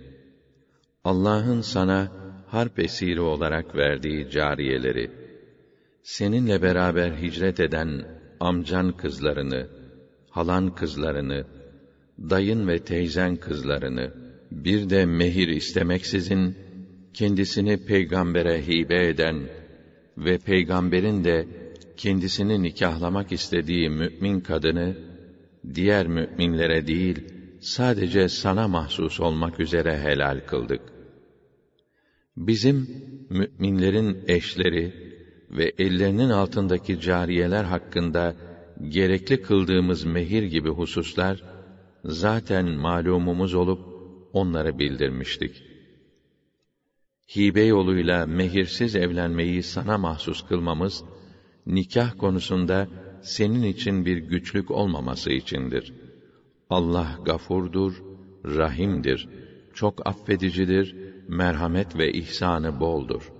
Allah'ın 1.04 1.62
sana 1.62 2.12
harp 2.48 2.80
esiri 2.80 3.22
olarak 3.22 3.76
verdiği 3.76 4.30
cariyeleri, 4.30 5.19
seninle 6.17 6.63
beraber 6.63 7.11
hicret 7.23 7.61
eden 7.61 8.05
amcan 8.41 8.97
kızlarını, 8.97 9.69
halan 10.31 10.75
kızlarını, 10.75 11.47
dayın 12.19 12.69
ve 12.69 12.79
teyzen 12.79 13.37
kızlarını, 13.37 14.13
bir 14.51 14.91
de 14.91 15.07
mehir 15.07 15.49
istemeksizin 15.49 16.57
kendisini 17.15 17.85
peygambere 17.85 18.67
hibe 18.67 19.09
eden 19.09 19.49
ve 20.19 20.39
peygamberin 20.39 21.25
de 21.25 21.47
kendisini 21.97 22.63
nikahlamak 22.63 23.33
istediği 23.33 23.91
mümin 23.91 24.41
kadını 24.41 24.97
diğer 25.75 26.07
müminlere 26.07 26.87
değil 26.87 27.19
sadece 27.61 28.29
sana 28.29 28.69
mahsus 28.69 29.21
olmak 29.21 29.61
üzere 29.61 29.99
helal 29.99 30.41
kıldık. 30.47 30.83
Bizim 32.37 32.89
müminlerin 33.31 34.25
eşleri 34.29 35.10
ve 35.51 35.73
ellerinin 35.79 36.31
altındaki 36.31 37.01
cariyeler 37.01 37.65
hakkında 37.65 38.35
gerekli 38.89 39.43
kıldığımız 39.43 40.05
mehir 40.05 40.43
gibi 40.43 40.69
hususlar 40.69 41.45
zaten 42.05 42.67
malumumuz 42.67 43.55
olup 43.55 43.81
onları 44.33 44.79
bildirmiştik. 44.79 45.65
Hibe 47.37 47.63
yoluyla 47.63 48.27
mehirsiz 48.27 48.97
evlenmeyi 48.97 49.63
sana 49.63 49.99
mahsus 49.99 50.43
kılmamız 50.43 51.05
nikah 51.67 52.19
konusunda 52.19 52.89
senin 53.21 53.63
için 53.63 54.05
bir 54.07 54.17
güçlük 54.17 54.71
olmaması 54.71 55.33
içindir. 55.33 55.93
Allah 56.71 57.19
gafurdur, 57.25 58.03
rahimdir, 58.45 59.29
çok 59.75 60.07
affedicidir, 60.07 60.97
merhamet 61.29 61.97
ve 61.97 62.13
ihsanı 62.13 62.81
boldur. 62.81 63.40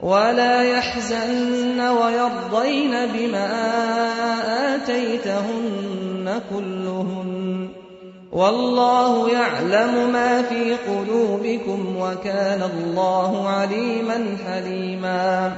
ولا 0.00 0.62
يحزن 0.62 1.80
ويرضين 1.80 2.90
بما 3.14 3.48
آتيتهن 4.74 6.40
كلهن 6.50 7.68
والله 8.32 9.30
يعلم 9.32 10.12
ما 10.12 10.42
في 10.42 10.74
قلوبكم 10.74 11.96
وكان 11.96 12.62
الله 12.62 13.48
عليما 13.48 14.36
حليما 14.44 15.56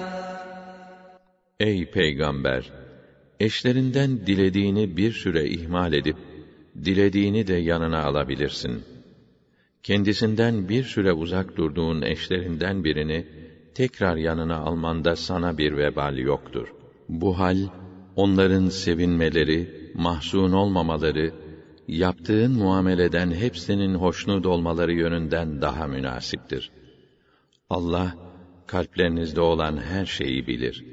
Ey 1.60 1.90
peygamber! 1.90 2.72
Eşlerinden 3.40 4.26
dilediğini 4.26 4.96
bir 4.96 5.12
süre 5.12 5.48
ihmal 5.48 5.92
edip, 5.92 6.16
dilediğini 6.84 7.46
de 7.46 7.54
yanına 7.54 8.04
alabilirsin. 8.04 8.84
Kendisinden 9.82 10.68
bir 10.68 10.84
süre 10.84 11.12
uzak 11.12 11.56
durduğun 11.56 12.02
eşlerinden 12.02 12.84
birini, 12.84 13.26
tekrar 13.74 14.16
yanına 14.16 14.56
almanda 14.56 15.16
sana 15.16 15.58
bir 15.58 15.76
vebal 15.76 16.18
yoktur. 16.18 16.68
Bu 17.08 17.38
hal, 17.38 17.58
onların 18.16 18.68
sevinmeleri, 18.68 19.90
mahzun 19.94 20.52
olmamaları, 20.52 21.34
yaptığın 21.88 22.52
muameleden 22.52 23.30
hepsinin 23.30 23.94
hoşnut 23.94 24.46
olmaları 24.46 24.92
yönünden 24.92 25.62
daha 25.62 25.86
münasiptir. 25.86 26.70
Allah, 27.70 28.14
kalplerinizde 28.66 29.40
olan 29.40 29.76
her 29.76 30.06
şeyi 30.06 30.46
bilir. 30.46 30.84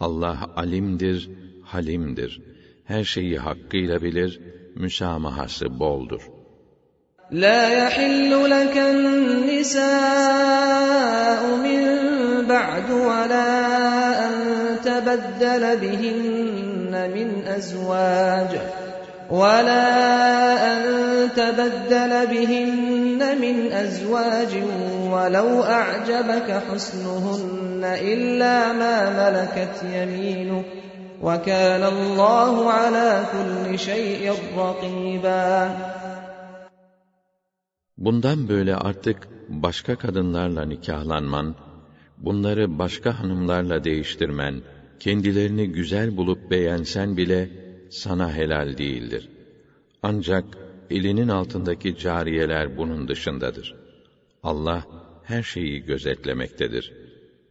Allah 0.00 0.50
alimdir, 0.56 1.30
halimdir. 1.62 2.42
Her 2.84 3.04
şeyi 3.04 3.38
hakkıyla 3.38 4.02
bilir, 4.02 4.40
müsamahası 4.74 5.78
boldur. 5.78 6.22
لا 7.32 7.68
يحل 7.80 8.50
لك 8.50 8.76
النساء 8.92 9.82
من 11.66 12.05
بعد 12.48 12.90
ولا 12.90 13.48
أن 14.26 14.34
تبدل 14.84 15.76
بهن 15.76 17.10
من 17.14 17.28
أزواج 17.46 18.52
ولا 19.30 19.86
أن 20.72 20.82
تبدل 21.36 22.12
بهن 22.26 23.20
من 23.40 23.72
أزواج 23.72 24.52
ولو 25.12 25.62
أعجبك 25.62 26.62
حسنهن 26.70 27.82
إلا 27.84 28.72
ما 28.72 28.96
ملكت 29.20 29.76
يمينك 29.82 30.64
وكان 31.22 31.82
الله 31.82 32.72
على 32.72 33.24
كل 33.32 33.78
شيء 33.78 34.32
رقيبا 34.58 35.70
Bundan 37.98 38.48
böyle 38.48 38.76
artık 38.76 39.28
başka 39.48 39.96
kadınlarla 39.96 40.64
nikahlanman, 40.64 41.54
bunları 42.17 42.79
başka 42.79 43.19
hanımlarla 43.19 43.83
değiştirmen, 43.83 44.61
kendilerini 44.99 45.67
güzel 45.67 46.17
bulup 46.17 46.51
beğensen 46.51 47.17
bile 47.17 47.49
sana 47.89 48.33
helal 48.33 48.77
değildir. 48.77 49.29
Ancak 50.03 50.45
elinin 50.89 51.27
altındaki 51.27 51.97
cariyeler 51.97 52.77
bunun 52.77 53.07
dışındadır. 53.07 53.75
Allah 54.43 54.83
her 55.23 55.43
şeyi 55.43 55.85
gözetlemektedir. 55.85 56.93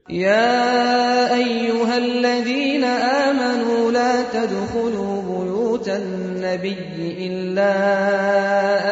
Ya 0.09 1.29
eyyühellezîne 1.39 2.95
âmenû 3.27 3.95
lâ 3.95 4.11
tedhulû 4.33 5.07
buyû 5.29 5.56
بيوت 5.77 5.89
النبي 5.89 6.77
إلا 7.19 7.73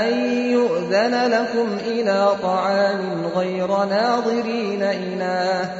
أن 0.08 0.12
يؤذن 0.52 1.14
لكم 1.26 1.78
إلى 1.86 2.36
طعام 2.42 3.26
غير 3.36 3.66
ناظرين 3.68 4.82
إناه 4.82 5.70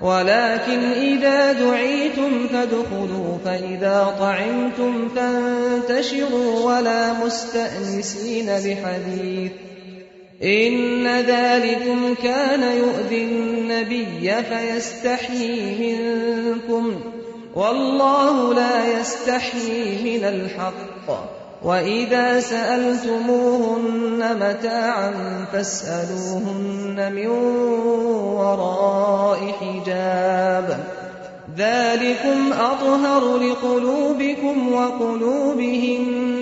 ولكن 0.00 0.80
إذا 0.92 1.52
دعيتم 1.52 2.48
فادخلوا 2.52 3.38
فإذا 3.44 4.14
طعمتم 4.18 5.08
فانتشروا 5.08 6.60
ولا 6.60 7.12
مستأنسين 7.12 8.46
لحديث 8.46 9.52
إن 10.42 11.06
ذلكم 11.06 12.14
كان 12.22 12.62
يؤذي 12.62 13.24
النبي 13.24 14.32
فيستحيي 14.42 15.96
منكم. 15.96 17.00
والله 17.54 18.54
لا 18.54 19.00
يستحيي 19.00 20.18
من 20.18 20.24
الحق. 20.24 21.32
وإذا 21.62 22.40
سألتموهن 22.40 24.18
متاعا 24.36 25.12
فاسألوهن 25.52 27.12
من 27.12 27.28
وراء 28.36 29.52
حجاب. 29.60 30.78
ذلكم 31.58 32.52
أطهر 32.52 33.36
لقلوبكم 33.36 34.72
وقلوبهم 34.72 36.41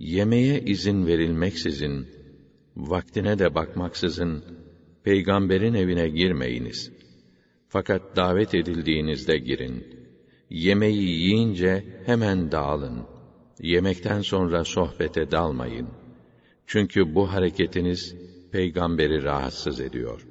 Yemeğe 0.00 0.60
izin 0.60 1.06
verilmeksizin, 1.06 2.08
vaktine 2.76 3.38
de 3.38 3.54
bakmaksızın, 3.54 4.44
peygamberin 5.04 5.74
evine 5.74 6.08
girmeyiniz. 6.08 6.92
Fakat 7.68 8.16
davet 8.16 8.54
edildiğinizde 8.54 9.38
girin. 9.38 9.86
Yemeği 10.50 11.02
yiyince 11.02 11.84
hemen 12.06 12.52
dağılın. 12.52 13.06
Yemekten 13.62 14.20
sonra 14.20 14.64
sohbete 14.64 15.30
dalmayın. 15.30 15.88
Çünkü 16.66 17.14
bu 17.14 17.32
hareketiniz 17.32 18.16
peygamberi 18.52 19.22
rahatsız 19.24 19.80
ediyor. 19.80 20.26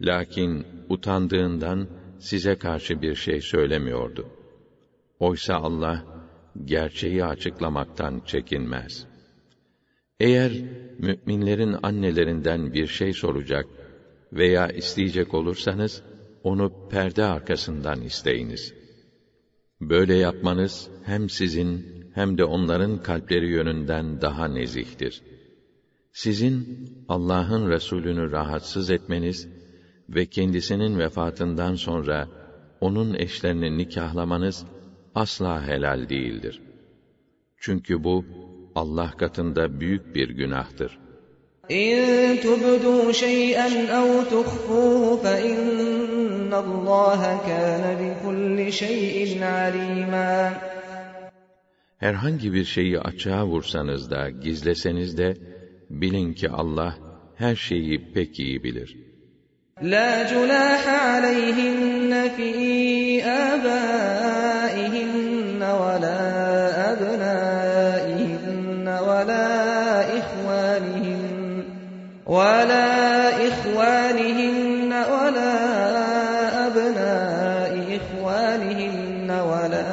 Lakin 0.00 0.66
utandığından 0.88 1.88
size 2.18 2.54
karşı 2.54 3.02
bir 3.02 3.14
şey 3.14 3.40
söylemiyordu. 3.40 4.26
Oysa 5.20 5.54
Allah 5.54 6.13
gerçeği 6.64 7.24
açıklamaktan 7.24 8.22
çekinmez. 8.26 9.06
Eğer 10.20 10.52
müminlerin 10.98 11.76
annelerinden 11.82 12.72
bir 12.72 12.86
şey 12.86 13.12
soracak 13.12 13.66
veya 14.32 14.68
isteyecek 14.68 15.34
olursanız 15.34 16.02
onu 16.42 16.88
perde 16.90 17.24
arkasından 17.24 18.00
isteyiniz. 18.00 18.74
Böyle 19.80 20.14
yapmanız 20.14 20.90
hem 21.04 21.28
sizin 21.28 22.04
hem 22.14 22.38
de 22.38 22.44
onların 22.44 23.02
kalpleri 23.02 23.50
yönünden 23.50 24.20
daha 24.20 24.48
nezihtir. 24.48 25.22
Sizin 26.12 26.88
Allah'ın 27.08 27.70
Resulünü 27.70 28.30
rahatsız 28.30 28.90
etmeniz 28.90 29.48
ve 30.08 30.26
kendisinin 30.26 30.98
vefatından 30.98 31.74
sonra 31.74 32.28
onun 32.80 33.14
eşlerini 33.14 33.78
nikahlamanız 33.78 34.66
asla 35.14 35.66
helal 35.66 36.08
değildir. 36.08 36.62
Çünkü 37.58 38.04
bu 38.04 38.24
Allah 38.74 39.10
katında 39.10 39.80
büyük 39.80 40.14
bir 40.14 40.28
günahtır. 40.28 40.98
Tubdu 42.42 43.12
şey'en 43.12 43.86
ev 43.86 44.24
tuhfuhu 44.30 45.22
fe 45.22 45.48
innallaha 45.50 47.42
kana 47.46 48.00
bi 48.00 48.10
kulli 48.22 48.72
şey'in 48.72 49.42
alima. 49.42 50.52
Herhangi 51.98 52.52
bir 52.52 52.64
şeyi 52.64 53.00
açığa 53.00 53.46
vursanız 53.46 54.10
da, 54.10 54.30
gizleseniz 54.30 55.18
de, 55.18 55.36
bilin 55.90 56.32
ki 56.32 56.50
Allah 56.50 56.94
her 57.36 57.56
şeyi 57.56 58.12
pek 58.12 58.40
iyi 58.40 58.64
bilir. 58.64 58.96
La 59.82 60.26
cunaha 60.28 60.96
aleyhinne 61.12 62.30
fi 62.36 62.50
âbâihinne 63.24 64.23
على 65.94 66.18
أبنائهن 66.90 68.86
ولا 68.88 70.00
إخوانهن 70.18 71.64
ولا 72.26 73.28
إخوانهن 73.48 74.92
ولا 74.92 75.54
أبناء 76.66 77.98
إخوانهن 77.98 79.30
ولا 79.30 79.86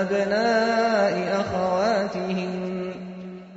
أبناء 0.00 1.14
أخواتهن 1.40 2.92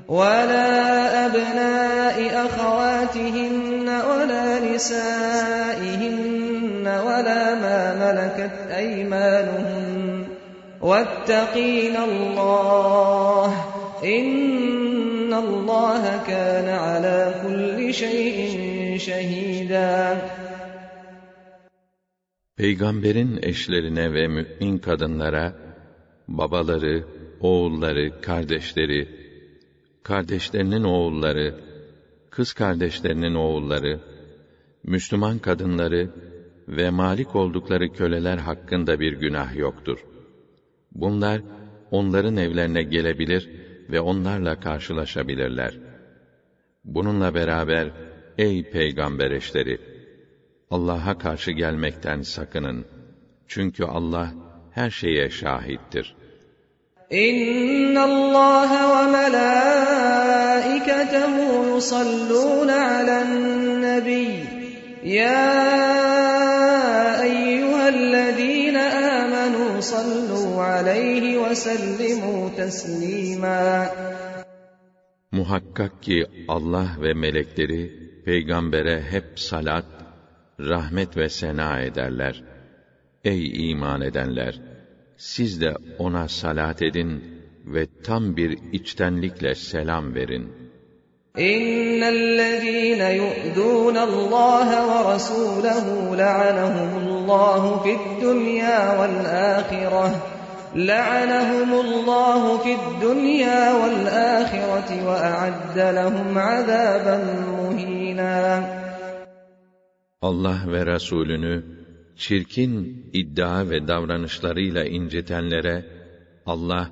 ولا 0.07 1.25
أبناء 1.25 2.45
أخواتهن 2.45 3.87
ولا 3.87 4.59
نسائهن 4.59 6.27
ولا 7.05 7.55
ما 7.55 7.79
ملكت 7.99 8.55
أيمانهن 8.77 9.66
واتقين 10.86 11.96
الله 11.96 13.50
إن 14.04 15.32
الله 15.34 16.02
كان 16.26 16.68
على 16.68 17.18
كل 17.42 17.94
شيء 17.94 18.98
شهيدا 18.98 20.20
Peygamberin 22.56 23.38
eşlerine 23.42 24.12
ve 24.12 24.28
mümin 24.28 24.78
kadınlara, 24.78 25.52
babaları, 26.28 27.04
oğulları, 27.40 28.20
kardeşleri, 28.20 29.08
kardeşlerinin 30.02 30.84
oğulları, 30.84 31.54
kız 32.30 32.52
kardeşlerinin 32.52 33.34
oğulları, 33.34 34.00
Müslüman 34.84 35.38
kadınları 35.38 36.10
ve 36.68 36.90
malik 36.90 37.36
oldukları 37.36 37.92
köleler 37.92 38.38
hakkında 38.38 39.00
bir 39.00 39.12
günah 39.12 39.56
yoktur. 39.56 39.98
Bunlar, 40.91 41.41
onların 41.91 42.37
evlerine 42.37 42.83
gelebilir 42.83 43.49
ve 43.89 44.01
onlarla 44.01 44.59
karşılaşabilirler. 44.59 45.73
Bununla 46.83 47.35
beraber, 47.35 47.91
ey 48.37 48.69
peygamber 48.69 49.31
eşleri! 49.31 49.81
Allah'a 50.71 51.17
karşı 51.17 51.51
gelmekten 51.51 52.21
sakının. 52.21 52.85
Çünkü 53.47 53.83
Allah 53.83 54.33
her 54.71 54.89
şeye 54.89 55.29
şahittir. 55.29 56.15
İnna 57.09 58.03
Allah 58.03 58.91
ve 58.91 59.03
melaiketehu 59.11 61.75
yusallun 61.75 62.67
alen 62.67 63.81
nebi. 63.81 64.43
Ya 65.03 66.06
aleyhi 69.93 71.43
ve 71.43 71.55
sellimu 71.55 72.55
teslima. 72.55 73.87
Muhakkak 75.31 76.03
ki 76.03 76.25
Allah 76.47 76.87
ve 77.01 77.13
melekleri 77.13 77.81
peygambere 78.25 79.01
hep 79.01 79.39
salat, 79.39 79.85
rahmet 80.59 81.17
ve 81.17 81.29
sena 81.29 81.81
ederler. 81.81 82.43
Ey 83.23 83.71
iman 83.71 84.01
edenler! 84.01 84.61
Siz 85.17 85.61
de 85.61 85.75
ona 85.97 86.27
salat 86.27 86.81
edin 86.81 87.23
ve 87.65 87.87
tam 88.03 88.37
bir 88.37 88.59
içtenlikle 88.71 89.55
selam 89.55 90.15
verin. 90.15 90.66
İnnellezîne 91.37 93.09
yu'dûnallâhe 93.21 94.79
ve 94.89 94.99
rasûlehu 95.11 96.17
la'anehumullâhu 96.17 97.83
fid-dunyâ 97.83 98.79
vel-âhireh. 98.99 100.13
La'anehumullâhu 100.75 102.61
fid-dunyâ 102.65 103.61
vel-âhireti 103.81 105.05
ve 105.05 105.17
a'adde 105.29 105.95
lehum 105.95 106.37
azâben 106.37 107.25
muhînâ. 107.57 108.63
Allah 110.21 110.57
ve 110.67 110.85
Resulünü 110.85 111.63
çirkin 112.15 113.05
iddia 113.13 113.69
ve 113.69 113.87
davranışlarıyla 113.87 114.85
incitenlere 114.85 115.85
Allah 116.45 116.89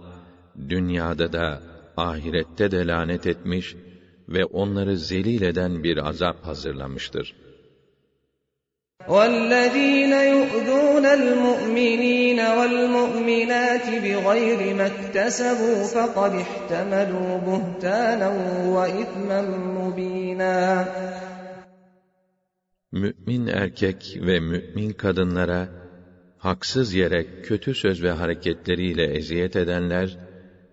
dünyada 0.70 1.34
da 1.34 1.60
ahirette 1.98 2.72
de 2.72 2.88
lanet 2.88 3.28
etmiş 3.28 3.76
ve 4.29 4.45
onları 4.45 4.97
zelil 4.97 5.43
eden 5.43 5.83
bir 5.85 6.09
azap 6.09 6.47
hazırlamıştır. 6.47 7.35
وَالَّذ۪ينَ 9.09 10.12
يُؤْذُونَ 10.35 11.07
الْمُؤْمِن۪ينَ 11.21 12.41
وَالْمُؤْمِنَاتِ 12.59 13.87
بِغَيْرِ 14.05 14.61
مَا 14.79 14.87
اكْتَسَبُوا 14.93 15.79
فَقَدِ 15.95 16.33
احْتَمَلُوا 16.47 17.33
بُهْتَانًا 17.49 18.31
وَإِثْمًا 18.77 19.41
مُّب۪ينًا 19.79 20.85
Mümin 22.93 23.47
erkek 23.47 24.18
ve 24.27 24.41
mümin 24.41 24.93
kadınlara 24.93 25.68
haksız 26.39 26.95
yere 26.95 27.43
kötü 27.43 27.75
söz 27.75 28.03
ve 28.03 28.11
hareketleriyle 28.11 29.05
eziyet 29.05 29.57
edenler 29.57 30.18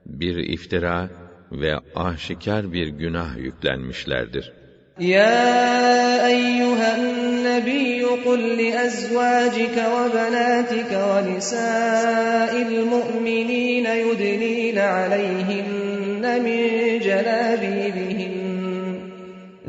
bir 0.06 0.36
iftira 0.36 1.10
ve 1.52 1.76
aşikar 1.96 2.74
bir 2.74 2.88
günah 2.88 3.38
yüklenmişlerdir. 3.38 4.54
يا 5.00 6.28
أيها 6.28 6.96
النبي 6.96 8.04
قل 8.26 8.40
لأزواجك 8.62 9.78
وبناتك 9.96 10.92
ونساء 11.12 12.52
المؤمنين 12.62 13.86
يدنين 13.86 14.78
عليهن 14.80 16.42
من 16.46 17.00
جلابيبهن 17.00 18.34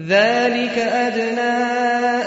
ذلك 0.00 0.78
أدنى 0.78 1.56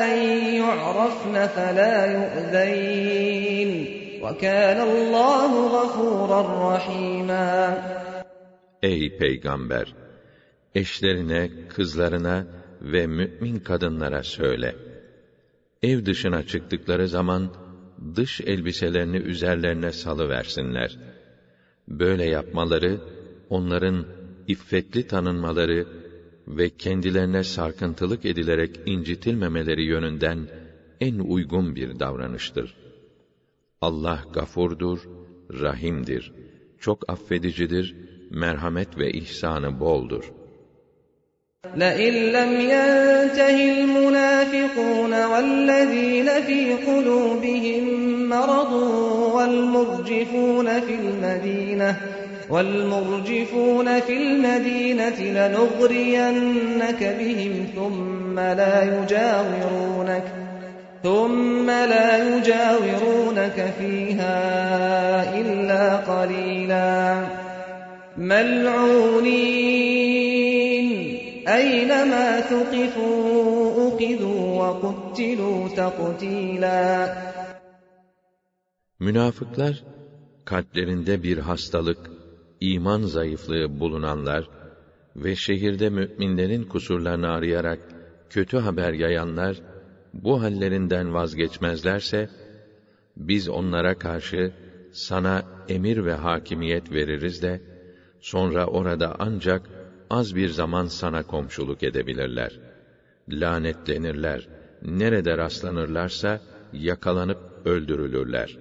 أن 0.08 0.18
يعرفن 0.54 1.47
فلا 1.56 2.06
يؤذين 2.06 3.86
وكان 4.24 4.82
الله 4.82 5.68
غفورا 5.68 6.76
رحيما 6.76 7.78
Ey 8.87 9.16
peygamber! 9.16 9.95
Eşlerine, 10.74 11.51
kızlarına 11.68 12.47
ve 12.80 13.07
mümin 13.07 13.59
kadınlara 13.59 14.22
söyle. 14.22 14.76
Ev 15.82 16.07
dışına 16.07 16.43
çıktıkları 16.43 17.09
zaman 17.09 17.51
dış 18.16 18.41
elbiselerini 18.41 19.16
üzerlerine 19.16 19.93
salıversinler. 19.93 20.99
Böyle 21.89 22.24
yapmaları 22.24 23.01
onların 23.49 24.07
iffetli 24.47 25.07
tanınmaları 25.07 25.87
ve 26.49 26.70
kendilerine 26.70 27.45
sarkıntılık 27.45 28.24
edilerek 28.24 28.70
incitilmemeleri 28.87 29.84
yönünden 29.84 30.49
en 31.01 31.18
uygun 31.18 31.76
bir 31.76 31.99
davranıştır. 31.99 32.76
Allah 33.80 34.24
gafurdur, 34.32 34.99
rahimdir, 35.51 36.32
çok 36.78 37.11
affedicidir, 37.11 37.95
merhamet 38.43 38.99
ve 38.99 39.11
ihsanı 39.11 39.80
boldur. 39.80 40.24
لئن 41.82 42.14
لم 42.37 42.53
ينته 42.74 43.59
المنافقون 43.76 45.12
والذين 45.32 46.28
في 46.49 46.61
قلوبهم 46.89 47.84
مرض 48.34 48.72
والمرجفون 49.37 50.68
في 50.87 50.95
المدينة 51.03 51.91
والمرجفون 52.51 53.89
في 54.07 54.14
المدينة 54.22 55.18
لنغرينك 55.37 57.01
بهم 57.20 57.55
ثم 57.76 58.37
لا 58.61 58.76
يجاورونك 58.95 60.26
ثُمَّ 61.03 61.70
لَا 61.70 62.37
يُجَاوِرُونَكَ 62.37 63.74
فِيهَا 63.78 64.37
إِلَّا 65.41 65.97
قَلِيلًا 65.97 67.45
مَلْعُونِينَ 68.18 69.82
أَيْنَمَا 71.47 72.41
ثُقِفُوا 72.52 73.18
أُخِذُوا 73.88 74.41
وَقُتِّلُوا 74.62 75.70
تَقْتِيلًا 75.76 76.82
Münafıklar, 78.99 79.84
kalplerinde 80.45 81.24
bir 81.24 81.38
hastalık, 81.38 82.12
iman 82.60 83.02
zayıflığı 83.02 83.80
bulunanlar 83.80 84.49
ve 85.16 85.36
şehirde 85.36 85.89
müminlerin 85.89 86.64
kusurlarını 86.64 87.30
arayarak 87.30 87.80
kötü 88.30 88.58
haber 88.58 88.93
yayanlar, 88.93 89.56
bu 90.14 90.41
hallerinden 90.41 91.14
vazgeçmezlerse, 91.14 92.30
biz 93.18 93.49
onlara 93.49 93.99
karşı 93.99 94.54
sana 94.91 95.43
emir 95.70 96.06
ve 96.06 96.14
hakimiyet 96.14 96.91
veririz 96.91 97.41
de, 97.41 97.62
sonra 98.26 98.66
orada 98.66 99.16
ancak 99.20 99.62
az 100.10 100.36
bir 100.36 100.49
zaman 100.49 100.86
sana 100.86 101.24
komşuluk 101.24 101.84
edebilirler. 101.84 102.60
Lanetlenirler, 103.30 104.47
nerede 104.82 105.38
rastlanırlarsa 105.38 106.39
yakalanıp 106.74 107.39
öldürülürler. 107.66 108.58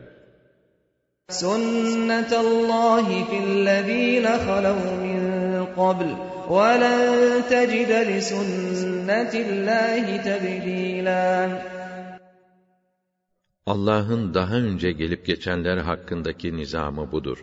سُنَّةَ 1.30 2.32
اللّٰهِ 2.47 3.07
فِي 3.30 3.38
الَّذ۪ينَ 3.49 4.26
خَلَوْا 4.47 4.88
مِنْ 5.05 5.20
قَبْلِ 5.78 6.09
وَلَنْ 6.57 7.01
تَجِدَ 7.53 7.93
لِسُنَّةِ 8.11 9.32
اللّٰهِ 9.47 10.07
تَبْد۪يلًا 10.28 11.49
Allah'ın 13.66 14.34
daha 14.34 14.55
önce 14.55 14.93
gelip 14.93 15.26
geçenler 15.26 15.76
hakkındaki 15.76 16.57
nizamı 16.57 17.12
budur. 17.12 17.38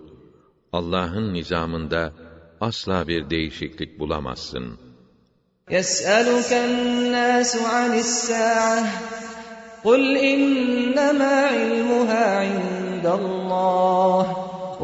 Allah'ın 0.73 1.33
nizamında 1.33 2.13
asla 2.61 3.07
bir 3.07 3.29
değişiklik 3.29 3.99
bulamazsın. 3.99 4.77
يَسْأَلُكَ 5.69 6.51
النَّاسُ 6.67 7.51
عَنِ 7.75 7.91
السَّاعَةِ 8.05 8.83
قُلْ 9.83 10.03
إِنَّمَا 10.33 11.35
عِلْمُهَا 11.55 12.25
عِندَ 12.43 13.05
اللّٰهِ 13.19 14.23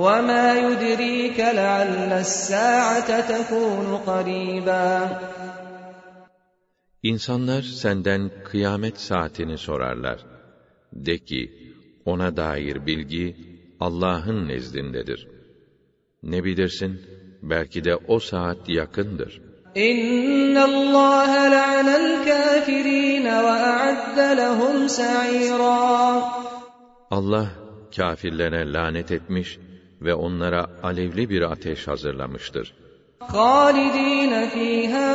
وَمَا 0.05 0.47
يُدْرِيكَ 0.65 1.39
لَعَلَّ 1.39 2.11
السَّاعَةَ 2.25 3.09
تَكُونُ 3.31 3.87
قَرِيبًا 4.07 5.09
İnsanlar 7.03 7.61
senden 7.61 8.31
kıyamet 8.43 8.99
saatini 8.99 9.57
sorarlar. 9.57 10.19
De 10.93 11.17
ki, 11.17 11.41
ona 12.05 12.37
dair 12.37 12.85
bilgi 12.85 13.35
Allah'ın 13.79 14.47
nezdindedir. 14.47 15.27
Ne 16.23 16.43
bilirsin? 16.43 17.01
Belki 17.41 17.83
de 17.83 17.95
o 17.95 18.19
saat 18.19 18.69
yakındır. 18.69 19.41
İnna 19.75 20.63
Allah 20.63 21.31
la'anel 21.51 22.25
kafirin 22.25 23.25
ve 23.25 23.31
a'adda 23.31 24.21
lehum 24.21 24.89
sa'ira. 24.89 26.31
Allah 27.11 27.47
kâfirlere 27.95 28.73
lanet 28.73 29.11
etmiş 29.11 29.59
ve 30.01 30.13
onlara 30.13 30.67
alevli 30.83 31.29
bir 31.29 31.41
ateş 31.41 31.87
hazırlamıştır. 31.87 32.73
خالدين 33.27 34.33
فيها 34.53 35.11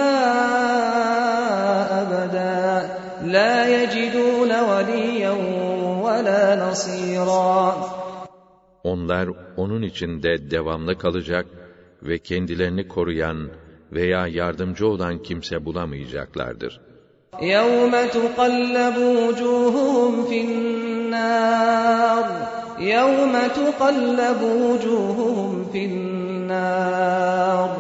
أبدا 2.03 2.91
لا 3.25 3.55
يجدون 3.77 4.61
وليا 4.61 5.35
ولا 6.03 6.43
نصيرا 6.65 7.91
Onlar 8.85 9.29
onun 9.57 9.83
içinde 9.83 10.51
devamlı 10.51 10.99
kalacak 10.99 11.47
ve 12.03 12.19
kendilerini 12.19 12.89
koruyan 12.89 13.51
veya 13.93 14.27
yardımcı 14.27 14.87
olan 14.89 15.23
kimse 15.23 15.65
bulamayacaklardır. 15.65 16.81
يَوْمَ 17.41 17.95
تُقَلَّبُ 18.09 18.97
وُجُوهُهُمْ 19.23 20.13
فِي 20.29 20.39
النَّارِ 20.49 22.25
يَوْمَ 22.81 23.35
تُقَلَّبُ 23.59 24.41
وُجُوهُهُمْ 24.43 25.65
فِي 25.73 25.85
النَّارِ 25.85 27.71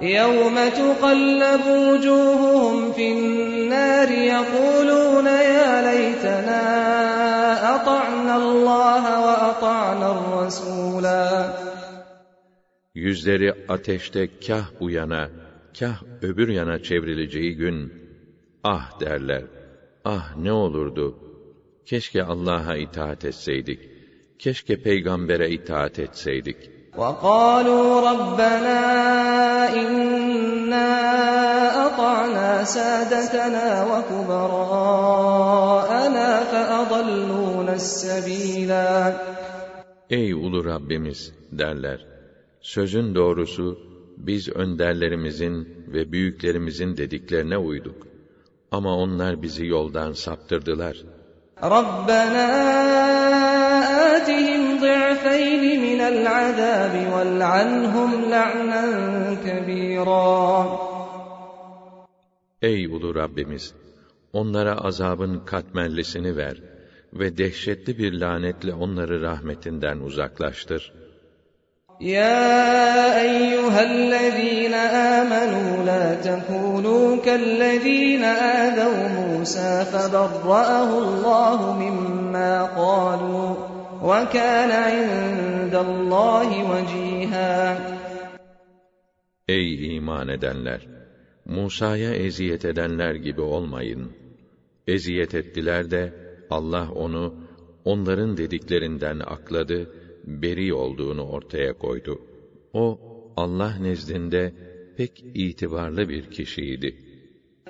يَوْمَ 0.00 0.56
تُقَلَّبُ 0.80 1.64
وُجُوهُهُمْ 1.88 2.92
فِي 2.92 3.06
النَّارِ 3.12 4.10
يَقُولُونَ 4.10 5.26
يَا 5.26 5.82
لَيْتَنَا 5.90 6.62
أَطَعْنَا 7.74 8.36
اللَّهَ 8.36 9.04
وَأَطَعْنَا 9.26 9.29
الرَّسُولَا 9.29 9.29
Yüzleri 12.94 13.54
ateşte 13.68 14.40
kah 14.46 14.66
bu 14.80 14.90
yana, 14.90 15.30
kah 15.78 16.02
öbür 16.22 16.48
yana 16.48 16.82
çevrileceği 16.82 17.56
gün, 17.56 17.92
ah 18.64 19.00
derler, 19.00 19.44
ah 20.04 20.36
ne 20.36 20.52
olurdu, 20.52 21.18
keşke 21.86 22.22
Allah'a 22.22 22.76
itaat 22.76 23.24
etseydik, 23.24 23.80
keşke 24.38 24.82
peygambere 24.82 25.50
itaat 25.50 25.98
etseydik. 25.98 26.76
وَقَالُوا 26.96 27.88
رَبَّنَا 28.10 28.82
إِنَّا 29.82 30.90
أَطَعْنَا 31.86 32.50
سَادَتَنَا 32.64 33.68
وَكُبَرَاءَنَا 33.90 35.10
فَأَضَلُّونَا 36.52 37.74
السَّبِيلَا 37.74 38.88
Ey 40.10 40.32
ulu 40.32 40.64
Rabbimiz 40.64 41.34
derler. 41.52 42.06
Sözün 42.60 43.14
doğrusu 43.14 43.78
biz 44.16 44.48
önderlerimizin 44.48 45.84
ve 45.88 46.12
büyüklerimizin 46.12 46.96
dediklerine 46.96 47.58
uyduk. 47.58 48.06
Ama 48.70 48.96
onlar 48.96 49.42
bizi 49.42 49.66
yoldan 49.66 50.12
saptırdılar. 50.12 50.96
رَبَّنَا 51.62 52.48
آتِهِمْ 54.14 54.62
ضِعْفَيْنِ 54.84 55.62
مِنَ 55.86 56.00
الْعَذَابِ 56.12 56.94
وَالْعَنْهُمْ 57.12 58.10
لَعْنًا 58.34 58.84
كَبِيرًا 59.46 60.66
Ey 62.62 62.86
ulu 62.86 63.14
Rabbimiz! 63.14 63.74
Onlara 64.32 64.74
azabın 64.84 65.44
katmerlisini 65.44 66.36
ver 66.36 66.62
ve 67.13 67.37
dehşetli 67.37 67.97
bir 67.97 68.13
lanetle 68.13 68.73
onları 68.73 69.21
rahmetinden 69.21 69.97
uzaklaştır. 69.97 70.93
Ya 71.99 73.23
eyyühellezîne 73.23 74.85
âmenû 75.15 75.85
lâ 75.87 76.03
tekûnû 76.25 77.23
kellezîne 77.23 78.31
âdev 78.31 78.95
Musa 79.15 79.85
feberra'ahullâhu 79.85 81.79
mimmâ 81.79 82.69
kâlû 82.77 83.55
ve 84.07 84.29
kâne 84.33 84.83
indellâhi 85.01 86.59
vecîhâ. 86.71 87.77
Ey 89.47 89.95
iman 89.95 90.27
edenler! 90.27 90.81
Musa'ya 91.45 92.13
eziyet 92.13 92.65
edenler 92.65 93.15
gibi 93.15 93.41
olmayın. 93.41 94.11
Eziyet 94.87 95.35
ettiler 95.35 95.91
de, 95.91 96.30
Allah 96.50 96.92
onu 96.92 97.34
onların 97.84 98.36
dediklerinden 98.36 99.18
akladı 99.18 99.90
beri 100.24 100.74
olduğunu 100.74 101.28
ortaya 101.28 101.72
koydu. 101.72 102.20
O 102.72 102.98
Allah 103.36 103.76
nezdinde 103.80 104.52
pek 104.96 105.24
itibarlı 105.34 106.08
bir 106.08 106.30
kişiydi. 106.30 107.06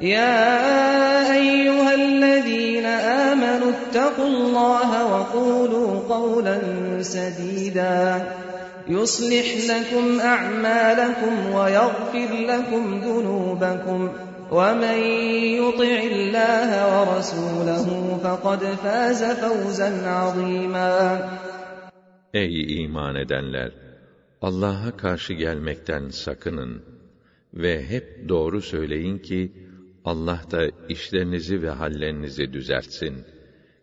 يا 0.01 1.33
أيها 1.41 1.95
الذين 1.95 2.85
آمنوا 3.31 3.71
اتقوا 3.77 4.27
الله 4.27 4.91
وقولوا 5.13 5.91
قولا 6.15 6.57
سديدا 7.03 8.29
يصلح 8.89 9.47
لكم 9.71 10.21
أعمالكم 10.21 11.53
ويغفر 11.55 12.31
لكم 12.53 13.01
ذنوبكم 13.01 14.09
ومن 14.51 14.99
يطع 15.61 15.99
الله 16.13 16.71
ورسوله 16.95 17.87
فقد 18.25 18.61
فاز 18.65 19.23
فوزا 19.25 19.91
عظيما 20.09 20.93
Ey 22.35 22.85
iman 22.85 23.15
edenler! 23.15 23.73
Allah'a 24.43 24.97
karşı 24.97 25.33
gelmekten 25.33 26.09
sakının 26.09 26.83
ve 27.55 27.87
hep 27.87 28.29
doğru 28.29 28.63
söyleyin 28.63 29.19
ki 29.19 29.53
Allah 30.05 30.41
da 30.51 30.71
işlerinizi 30.89 31.63
ve 31.63 31.71
hallerinizi 31.71 32.53
düzeltsin, 32.53 33.25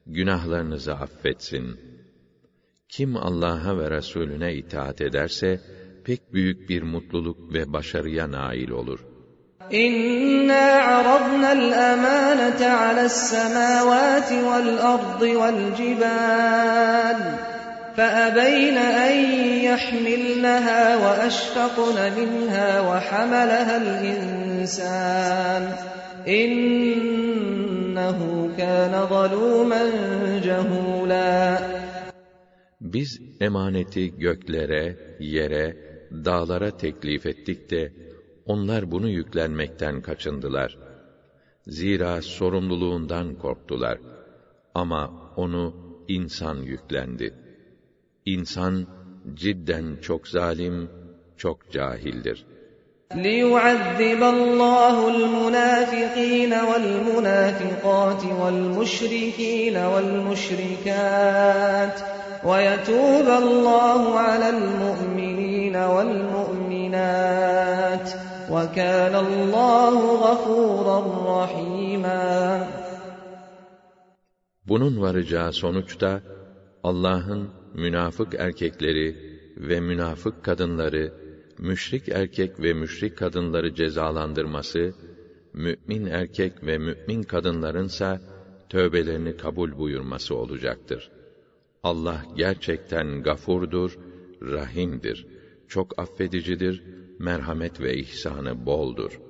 günahlarınızı 0.07 0.93
affetsin. 0.93 1.79
Kim 2.89 3.17
Allah'a 3.17 3.77
ve 3.77 3.91
Resulüne 3.91 4.55
itaat 4.55 5.01
ederse 5.01 5.59
pek 6.05 6.33
büyük 6.33 6.69
bir 6.69 6.83
mutluluk 6.83 7.53
ve 7.53 7.73
başarıya 7.73 8.31
nail 8.31 8.69
olur. 8.69 8.99
إنا 9.74 10.66
عرضنا 10.88 11.52
الأمانة 11.52 12.66
على 12.66 13.04
السماوات 13.04 14.32
والأرض 14.32 15.22
والجبال 15.22 17.16
فأبين 17.96 18.76
أن 18.78 19.16
يحملنها 19.64 20.96
وأشفقن 20.96 22.12
منها 22.16 22.80
وحملها 22.80 23.76
الإنسان 23.76 25.72
إنه 26.28 28.18
كان 28.58 29.06
ظلوما 29.10 29.82
جهولا. 30.44 31.58
Biz 32.80 33.20
emaneti 33.40 34.18
göklere, 34.18 34.96
yere, 35.20 35.76
dağlara 36.24 36.70
teklif 36.70 37.26
ettik 37.26 37.70
de 37.70 37.92
onlar 38.47 38.91
bunu 38.91 39.09
yüklenmekten 39.09 40.01
kaçındılar. 40.01 40.77
Zira 41.67 42.21
sorumluluğundan 42.21 43.35
korktular. 43.35 43.97
Ama 44.75 45.11
onu 45.35 45.75
insan 46.07 46.57
yüklendi. 46.57 47.33
İnsan 48.25 48.87
cidden 49.33 49.97
çok 50.01 50.27
zalim, 50.27 50.89
çok 51.37 51.71
cahildir. 51.71 52.45
ليعذب 53.15 54.21
الله 54.23 54.95
المنافقين 55.15 56.53
والمنافقات 56.69 58.23
والمشركين 58.41 59.77
والمشركات 59.93 61.23
ويتوب 62.45 63.27
الله 63.43 64.19
على 64.19 64.49
المؤمنين 64.49 65.75
والمؤمنات 65.75 67.13
وكان 68.49 69.15
الله 69.15 69.97
غفورا 70.25 70.99
رحيما 71.33 72.67
Bunun 74.67 75.01
varacağı 75.01 75.53
sonuçta 75.53 76.21
Allah'ın 76.83 77.49
münafık 77.73 78.33
erkekleri 78.33 79.15
ve 79.57 79.79
münafık 79.79 80.43
kadınları, 80.43 81.13
müşrik 81.59 82.09
erkek 82.09 82.59
ve 82.59 82.73
müşrik 82.73 83.17
kadınları 83.17 83.75
cezalandırması, 83.75 84.93
mümin 85.53 86.05
erkek 86.05 86.63
ve 86.63 86.77
mümin 86.77 87.23
kadınlarınsa 87.23 88.21
tövbelerini 88.69 89.37
kabul 89.37 89.77
buyurması 89.77 90.35
olacaktır. 90.35 91.11
Allah 91.83 92.25
gerçekten 92.35 93.23
gafurdur, 93.23 93.97
rahimdir. 94.41 95.27
Çok 95.67 95.99
affedicidir, 95.99 96.83
merhamet 97.18 97.80
ve 97.80 97.96
ihsanı 97.96 98.66
boldur.'' 98.66 99.27